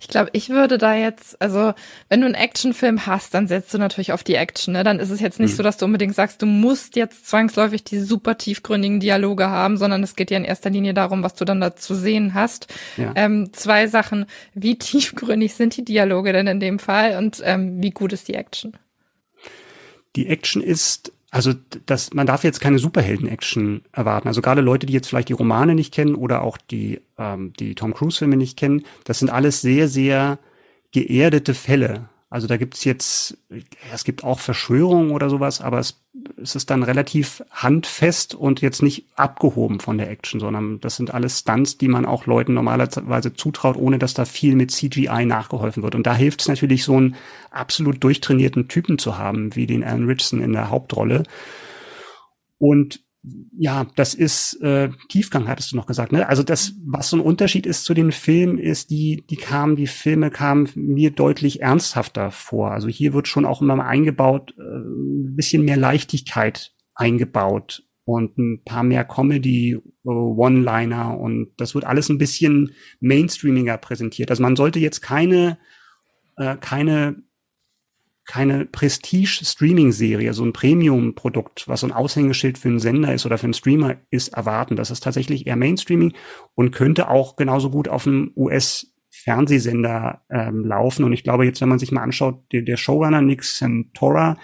[0.00, 1.72] Ich glaube, ich würde da jetzt, also
[2.08, 4.72] wenn du einen Actionfilm hast, dann setzt du natürlich auf die Action.
[4.74, 4.84] Ne?
[4.84, 5.56] Dann ist es jetzt nicht mhm.
[5.56, 10.02] so, dass du unbedingt sagst, du musst jetzt zwangsläufig die super tiefgründigen Dialoge haben, sondern
[10.02, 12.66] es geht ja in erster Linie darum, was du dann da zu sehen hast.
[12.96, 13.12] Ja.
[13.14, 17.90] Ähm, zwei Sachen, wie tiefgründig sind die Dialoge denn in dem Fall und ähm, wie
[17.90, 18.76] gut ist die Action?
[20.16, 21.52] Die Action ist also
[21.86, 24.28] das, man darf jetzt keine Superhelden-Action erwarten.
[24.28, 27.74] Also gerade Leute, die jetzt vielleicht die Romane nicht kennen oder auch die, ähm, die
[27.74, 30.38] Tom Cruise-Filme nicht kennen, das sind alles sehr, sehr
[30.92, 32.08] geerdete Fälle.
[32.34, 33.38] Also da gibt's jetzt,
[33.92, 36.02] es gibt auch Verschwörungen oder sowas, aber es,
[36.36, 41.14] es ist dann relativ handfest und jetzt nicht abgehoben von der Action, sondern das sind
[41.14, 45.84] alles Stunts, die man auch Leuten normalerweise zutraut, ohne dass da viel mit CGI nachgeholfen
[45.84, 45.94] wird.
[45.94, 47.14] Und da hilft es natürlich, so einen
[47.52, 51.22] absolut durchtrainierten Typen zu haben, wie den Alan Richardson in der Hauptrolle.
[52.58, 53.03] Und
[53.56, 56.12] ja, das ist äh, Tiefgang, hattest du noch gesagt.
[56.12, 56.28] Ne?
[56.28, 59.86] Also das, was so ein Unterschied ist zu den Filmen, ist, die, die kamen, die
[59.86, 62.72] Filme kamen mir deutlich ernsthafter vor.
[62.72, 68.36] Also hier wird schon auch immer mal eingebaut, äh, ein bisschen mehr Leichtigkeit eingebaut und
[68.36, 74.30] ein paar mehr Comedy, äh, One-Liner und das wird alles ein bisschen mainstreamiger präsentiert.
[74.30, 75.58] Also man sollte jetzt keine,
[76.36, 77.22] äh, keine
[78.26, 83.44] keine Prestige-Streaming-Serie, so ein Premium-Produkt, was so ein Aushängeschild für einen Sender ist oder für
[83.44, 84.76] einen Streamer ist, erwarten.
[84.76, 86.14] Das ist tatsächlich eher Mainstreaming
[86.54, 91.04] und könnte auch genauso gut auf einem US-Fernsehsender ähm, laufen.
[91.04, 94.38] Und ich glaube jetzt, wenn man sich mal anschaut, der, der Showrunner Nick Santora,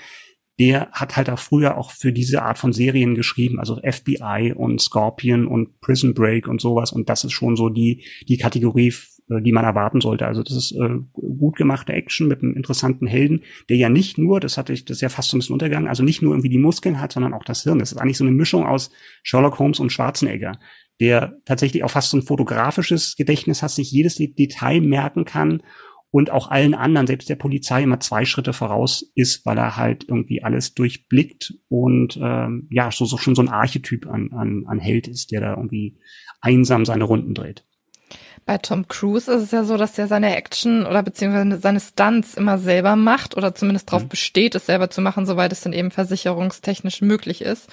[0.58, 4.78] der hat halt auch früher auch für diese Art von Serien geschrieben, also FBI und
[4.82, 6.92] Scorpion und Prison Break und sowas.
[6.92, 8.92] Und das ist schon so die, die Kategorie,
[9.38, 10.26] die man erwarten sollte.
[10.26, 14.40] Also das ist äh, gut gemachte Action mit einem interessanten Helden, der ja nicht nur,
[14.40, 16.48] das hatte ich, das ist ja fast so ein bisschen untergegangen, also nicht nur irgendwie
[16.48, 17.78] die Muskeln hat, sondern auch das Hirn.
[17.78, 18.90] Das ist eigentlich so eine Mischung aus
[19.22, 20.58] Sherlock Holmes und Schwarzenegger,
[21.00, 25.62] der tatsächlich auch fast so ein fotografisches Gedächtnis hat, sich jedes Detail merken kann
[26.10, 30.06] und auch allen anderen, selbst der Polizei, immer zwei Schritte voraus ist, weil er halt
[30.08, 34.80] irgendwie alles durchblickt und ähm, ja, so, so schon so ein Archetyp an, an, an
[34.80, 35.98] Held ist, der da irgendwie
[36.40, 37.64] einsam seine Runden dreht.
[38.47, 42.34] Bei Tom Cruise ist es ja so, dass er seine Action oder beziehungsweise seine Stunts
[42.34, 44.09] immer selber macht oder zumindest darauf mhm.
[44.09, 47.68] besteht, es selber zu machen, soweit es dann eben versicherungstechnisch möglich ist.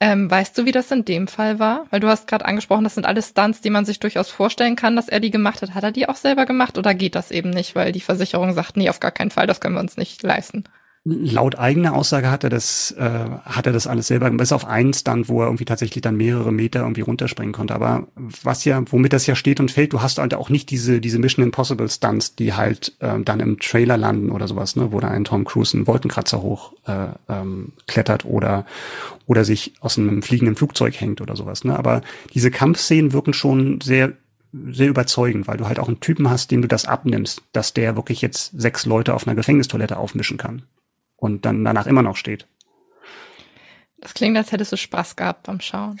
[0.00, 1.86] Ähm, weißt du, wie das in dem Fall war?
[1.90, 4.96] Weil du hast gerade angesprochen, das sind alles Stunts, die man sich durchaus vorstellen kann,
[4.96, 5.74] dass er die gemacht hat.
[5.74, 8.76] Hat er die auch selber gemacht oder geht das eben nicht, weil die Versicherung sagt,
[8.76, 10.64] nee, auf gar keinen Fall, das können wir uns nicht leisten?
[11.04, 14.92] Laut eigener Aussage hat er das, äh, hat er das alles selber, bis auf einen
[14.92, 17.74] Stunt, wo er irgendwie tatsächlich dann mehrere Meter irgendwie runterspringen konnte.
[17.74, 21.00] Aber was ja, womit das ja steht und fällt, du hast halt auch nicht diese,
[21.00, 25.00] diese Mission Impossible Stunts, die halt äh, dann im Trailer landen oder sowas, ne, wo
[25.00, 28.64] da ein Tom Cruise einen Wolkenkratzer hoch äh, ähm, klettert oder,
[29.26, 31.64] oder sich aus einem fliegenden Flugzeug hängt oder sowas.
[31.64, 31.76] Ne?
[31.76, 34.12] Aber diese Kampfszenen wirken schon sehr
[34.70, 37.96] sehr überzeugend, weil du halt auch einen Typen hast, dem du das abnimmst, dass der
[37.96, 40.62] wirklich jetzt sechs Leute auf einer Gefängnistoilette aufmischen kann
[41.22, 42.48] und dann danach immer noch steht.
[44.00, 46.00] Das klingt, als hättest du Spaß gehabt beim Schauen.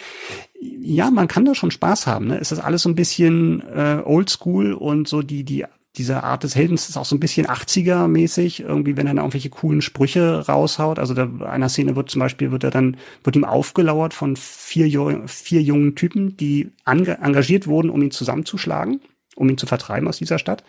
[0.60, 2.26] Ja, man kann da schon Spaß haben.
[2.26, 2.38] Ne?
[2.38, 5.64] Es ist alles so ein bisschen äh, oldschool und so die, die,
[5.94, 9.50] diese Art des Heldens ist auch so ein bisschen 80er-mäßig, irgendwie, wenn er dann irgendwelche
[9.50, 10.98] coolen Sprüche raushaut.
[10.98, 15.22] Also da einer Szene wird zum Beispiel, wird er dann, wird ihm aufgelauert von vier,
[15.28, 19.00] vier jungen Typen, die engagiert wurden, um ihn zusammenzuschlagen,
[19.36, 20.64] um ihn zu vertreiben aus dieser Stadt.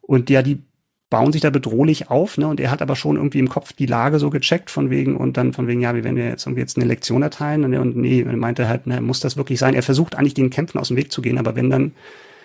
[0.00, 0.60] Und ja, die
[1.10, 2.46] bauen sich da bedrohlich auf, ne?
[2.46, 5.36] Und er hat aber schon irgendwie im Kopf die Lage so gecheckt von wegen und
[5.36, 7.96] dann von wegen, ja, wie wenn wir jetzt irgendwie jetzt eine Lektion erteilen und, und
[7.96, 9.74] nee, er meinte halt, ne, muss das wirklich sein?
[9.74, 11.92] Er versucht eigentlich den Kämpfen aus dem Weg zu gehen, aber wenn dann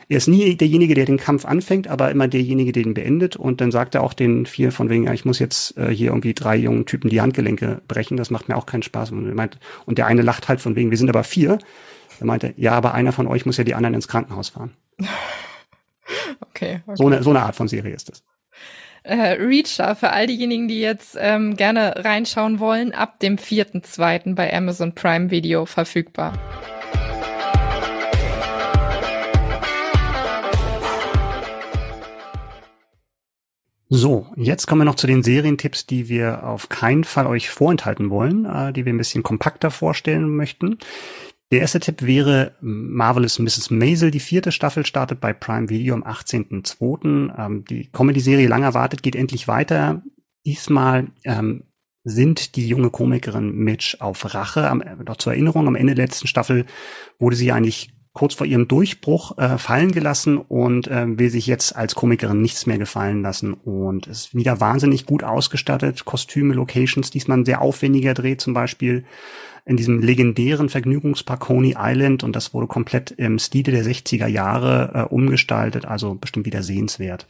[0.07, 3.36] er ist nie derjenige, der den Kampf anfängt, aber immer derjenige, der ihn beendet.
[3.36, 6.09] Und dann sagt er auch den vier von wegen, ja, ich muss jetzt äh, hier
[6.09, 8.16] irgendwie drei jungen Typen die Handgelenke brechen.
[8.16, 9.09] Das macht mir auch keinen Spaß.
[9.11, 9.57] Und, er meint,
[9.88, 11.57] und der eine lacht halt von wegen, wir sind aber vier.
[12.20, 14.74] Er meinte, ja, aber einer von euch muss ja die anderen ins Krankenhaus fahren.
[14.99, 15.07] Okay,
[16.41, 16.82] okay.
[16.93, 18.24] So, eine, so eine Art von Serie ist es
[19.05, 24.35] äh, Reacher für all diejenigen, die jetzt ähm, gerne reinschauen wollen, ab dem 4.2.
[24.35, 26.33] bei Amazon Prime Video verfügbar.
[33.89, 38.09] So, jetzt kommen wir noch zu den Serientipps, die wir auf keinen Fall euch vorenthalten
[38.09, 40.79] wollen, äh, die wir ein bisschen kompakter vorstellen möchten.
[41.51, 43.69] Der erste Tipp wäre Marvelous Mrs.
[43.69, 44.09] Maisel.
[44.09, 47.37] Die vierte Staffel startet bei Prime Video am 18.02.
[47.37, 50.01] Ähm, die Comedy-Serie lang erwartet geht endlich weiter.
[50.45, 51.63] Diesmal ähm,
[52.03, 54.69] sind die junge Komikerin Mitch auf Rache.
[54.69, 56.65] Am, äh, noch zur Erinnerung, am Ende der letzten Staffel
[57.19, 61.75] wurde sie eigentlich kurz vor ihrem Durchbruch äh, fallen gelassen und äh, will sich jetzt
[61.75, 66.05] als Komikerin nichts mehr gefallen lassen und ist wieder wahnsinnig gut ausgestattet.
[66.05, 69.03] Kostüme, Locations, diesmal ein sehr aufwendiger Dreh zum Beispiel
[69.66, 74.91] in diesem legendären Vergnügungspark Coney Island und das wurde komplett im Stile der 60er Jahre
[74.93, 77.28] äh, umgestaltet, also bestimmt wieder sehenswert.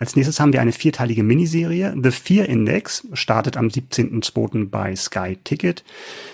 [0.00, 1.94] Als nächstes haben wir eine vierteilige Miniserie.
[2.02, 4.70] The Fear Index startet am 17.02.
[4.70, 5.84] bei Sky Ticket.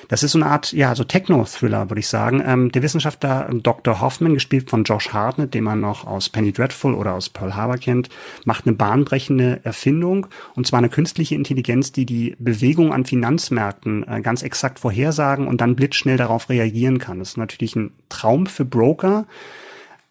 [0.07, 2.41] Das ist so eine Art, ja, so Techno-Thriller, würde ich sagen.
[2.47, 4.01] Ähm, der Wissenschaftler Dr.
[4.01, 7.79] Hoffman, gespielt von Josh Hartnett, den man noch aus Penny Dreadful oder aus Pearl Harbor
[7.79, 8.09] kennt,
[8.45, 14.21] macht eine bahnbrechende Erfindung, und zwar eine künstliche Intelligenz, die die Bewegung an Finanzmärkten äh,
[14.21, 17.19] ganz exakt vorhersagen und dann blitzschnell darauf reagieren kann.
[17.19, 19.27] Das ist natürlich ein Traum für Broker,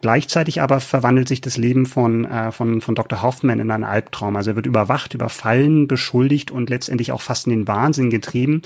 [0.01, 3.21] Gleichzeitig aber verwandelt sich das Leben von, äh, von, von Dr.
[3.21, 4.35] Hoffman in einen Albtraum.
[4.35, 8.61] Also er wird überwacht, überfallen, beschuldigt und letztendlich auch fast in den Wahnsinn getrieben.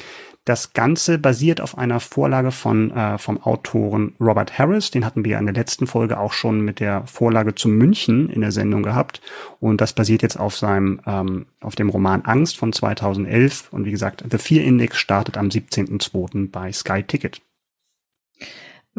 [0.46, 4.90] Das Ganze basiert auf einer Vorlage von, äh, vom Autoren Robert Harris.
[4.90, 8.42] Den hatten wir in der letzten Folge auch schon mit der Vorlage zu München in
[8.42, 9.22] der Sendung gehabt.
[9.60, 13.72] Und das basiert jetzt auf seinem, ähm, auf dem Roman Angst von 2011.
[13.72, 16.50] Und wie gesagt, The Fear Index startet am 17.02.
[16.52, 17.42] bei Sky Ticket.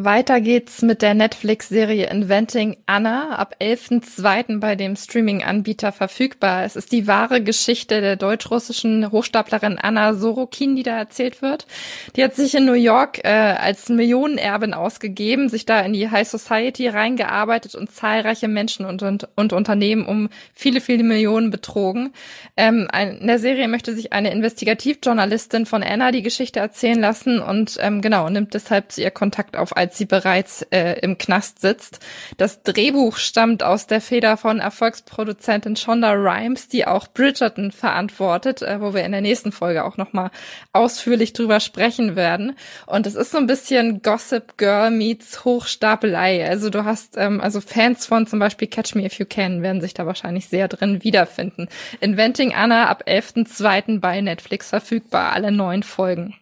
[0.05, 4.61] Weiter geht's mit der Netflix-Serie Inventing Anna ab 11.02.
[4.61, 6.65] bei dem Streaming-Anbieter verfügbar.
[6.65, 11.67] Es ist die wahre Geschichte der deutsch-russischen Hochstaplerin Anna Sorokin, die da erzählt wird.
[12.17, 16.29] Die hat sich in New York äh, als Millionenerbin ausgegeben, sich da in die High
[16.29, 22.13] Society reingearbeitet und zahlreiche Menschen und, und, und Unternehmen um viele, viele Millionen betrogen.
[22.57, 22.89] Ähm,
[23.21, 28.01] in der Serie möchte sich eine Investigativjournalistin von Anna die Geschichte erzählen lassen und ähm,
[28.01, 32.01] genau nimmt deshalb zu ihr Kontakt auf als sie bereits äh, im Knast sitzt.
[32.37, 38.81] Das Drehbuch stammt aus der Feder von Erfolgsproduzentin Shonda Rhimes, die auch Bridgerton verantwortet, äh,
[38.81, 40.31] wo wir in der nächsten Folge auch nochmal
[40.73, 42.57] ausführlich drüber sprechen werden.
[42.87, 46.49] Und es ist so ein bisschen Gossip Girl meets Hochstapelei.
[46.49, 49.81] Also du hast, ähm, also Fans von zum Beispiel Catch Me If You Can werden
[49.81, 51.69] sich da wahrscheinlich sehr drin wiederfinden.
[52.01, 54.01] Inventing Anna ab 11.02.
[54.01, 56.40] bei Netflix verfügbar, alle neun Folgen.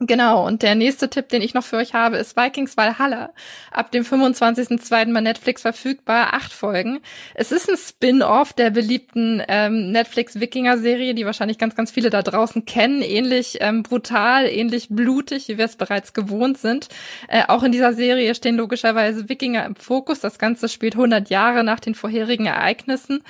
[0.00, 3.32] Genau, und der nächste Tipp, den ich noch für euch habe, ist Vikings Valhalla.
[3.70, 5.14] Ab dem 25.02.
[5.14, 6.98] bei Netflix verfügbar, acht Folgen.
[7.36, 12.64] Es ist ein Spin-off der beliebten ähm, Netflix-Wikinger-Serie, die wahrscheinlich ganz, ganz viele da draußen
[12.64, 13.02] kennen.
[13.02, 16.88] Ähnlich ähm, brutal, ähnlich blutig, wie wir es bereits gewohnt sind.
[17.28, 20.18] Äh, auch in dieser Serie stehen logischerweise Wikinger im Fokus.
[20.18, 23.22] Das Ganze spielt 100 Jahre nach den vorherigen Ereignissen.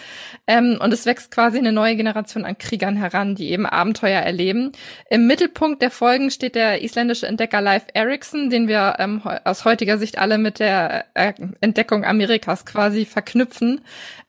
[0.46, 4.72] Ähm, und es wächst quasi eine neue Generation an Kriegern heran, die eben Abenteuer erleben.
[5.10, 9.98] Im Mittelpunkt der Folgen steht der isländische Entdecker Leif Erikson, den wir ähm, aus heutiger
[9.98, 13.80] Sicht alle mit der äh, Entdeckung Amerikas quasi verknüpfen.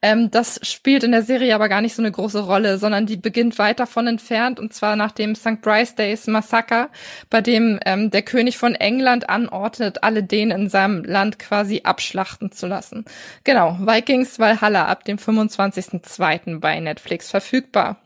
[0.02, 3.18] Ähm, das spielt in der Serie aber gar nicht so eine große Rolle, sondern die
[3.18, 5.62] beginnt weit davon entfernt und zwar nach dem St.
[5.62, 6.90] Bryce Days Massaker,
[7.30, 12.52] bei dem ähm, der König von England anordnet, alle Dänen in seinem Land quasi abschlachten
[12.52, 13.06] zu lassen.
[13.44, 16.60] Genau, Vikings Valhalla ab dem 25.02.
[16.60, 17.98] bei Netflix verfügbar.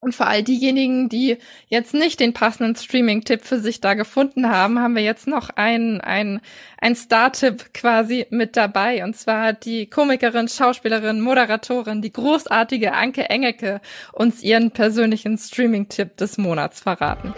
[0.00, 4.78] Und für all diejenigen, die jetzt nicht den passenden Streaming-Tipp für sich da gefunden haben,
[4.78, 6.40] haben wir jetzt noch ein, ein,
[6.80, 9.02] ein Star-Tipp quasi mit dabei.
[9.02, 13.80] Und zwar hat die Komikerin, Schauspielerin, Moderatorin, die großartige Anke Engelke
[14.12, 17.34] uns ihren persönlichen Streaming-Tipp des Monats verraten.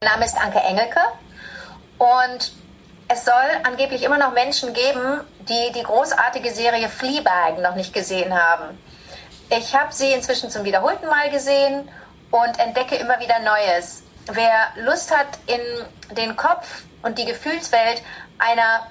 [0.00, 1.00] Mein Name ist Anke Engelke
[1.98, 2.63] und
[3.14, 8.34] es soll angeblich immer noch Menschen geben, die die großartige Serie Fleabag noch nicht gesehen
[8.34, 8.76] haben.
[9.50, 11.88] Ich habe sie inzwischen zum wiederholten Mal gesehen
[12.32, 14.02] und entdecke immer wieder Neues.
[14.32, 18.02] Wer Lust hat, in den Kopf und die Gefühlswelt
[18.38, 18.88] einer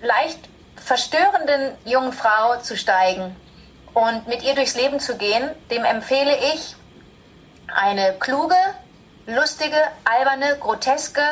[0.00, 0.40] leicht
[0.74, 3.36] verstörenden jungen Frau zu steigen
[3.94, 6.74] und mit ihr durchs Leben zu gehen, dem empfehle ich
[7.72, 8.56] eine kluge,
[9.26, 11.22] lustige, alberne, groteske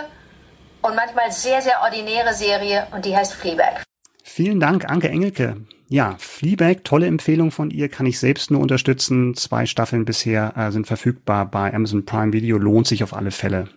[0.84, 3.82] und manchmal sehr, sehr ordinäre Serie und die heißt Fleabag.
[4.22, 5.56] Vielen Dank, Anke Engelke.
[5.88, 9.34] Ja, Fleabag, tolle Empfehlung von ihr, kann ich selbst nur unterstützen.
[9.34, 13.68] Zwei Staffeln bisher äh, sind verfügbar bei Amazon Prime Video, lohnt sich auf alle Fälle.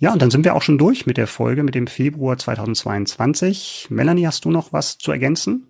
[0.00, 3.88] Ja, und dann sind wir auch schon durch mit der Folge mit dem Februar 2022.
[3.90, 5.66] Melanie, hast du noch was zu ergänzen?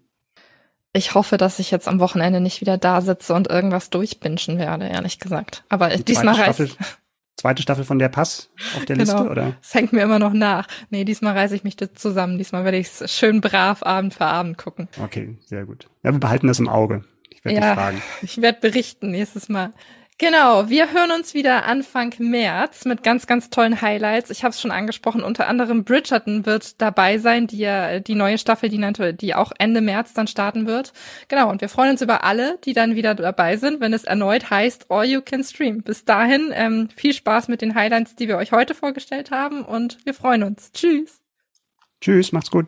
[0.93, 4.87] Ich hoffe, dass ich jetzt am Wochenende nicht wieder da sitze und irgendwas durchbinschen werde,
[4.87, 5.65] ehrlich gesagt.
[5.69, 6.77] Aber Die diesmal reicht
[7.39, 9.12] zweite Staffel von der Pass auf der genau.
[9.12, 9.57] Liste, oder?
[9.62, 10.66] Es hängt mir immer noch nach.
[10.91, 12.36] Nee, diesmal reiße ich mich zusammen.
[12.36, 14.89] Diesmal werde ich es schön brav Abend für Abend gucken.
[15.03, 15.89] Okay, sehr gut.
[16.03, 17.05] Ja, wir behalten das im Auge.
[17.30, 18.03] Ich werde ja, dich fragen.
[18.22, 19.72] Ich werde berichten nächstes Mal.
[20.21, 24.31] Genau, wir hören uns wieder Anfang März mit ganz, ganz tollen Highlights.
[24.31, 28.37] Ich habe es schon angesprochen, unter anderem Bridgerton wird dabei sein, die ja die neue
[28.37, 30.93] Staffel, die, die auch Ende März dann starten wird.
[31.29, 34.51] Genau, und wir freuen uns über alle, die dann wieder dabei sind, wenn es erneut
[34.51, 35.85] heißt All You Can Stream.
[35.85, 40.05] Bis dahin ähm, viel Spaß mit den Highlights, die wir euch heute vorgestellt haben und
[40.05, 40.73] wir freuen uns.
[40.73, 41.21] Tschüss.
[42.01, 42.66] Tschüss, macht's gut.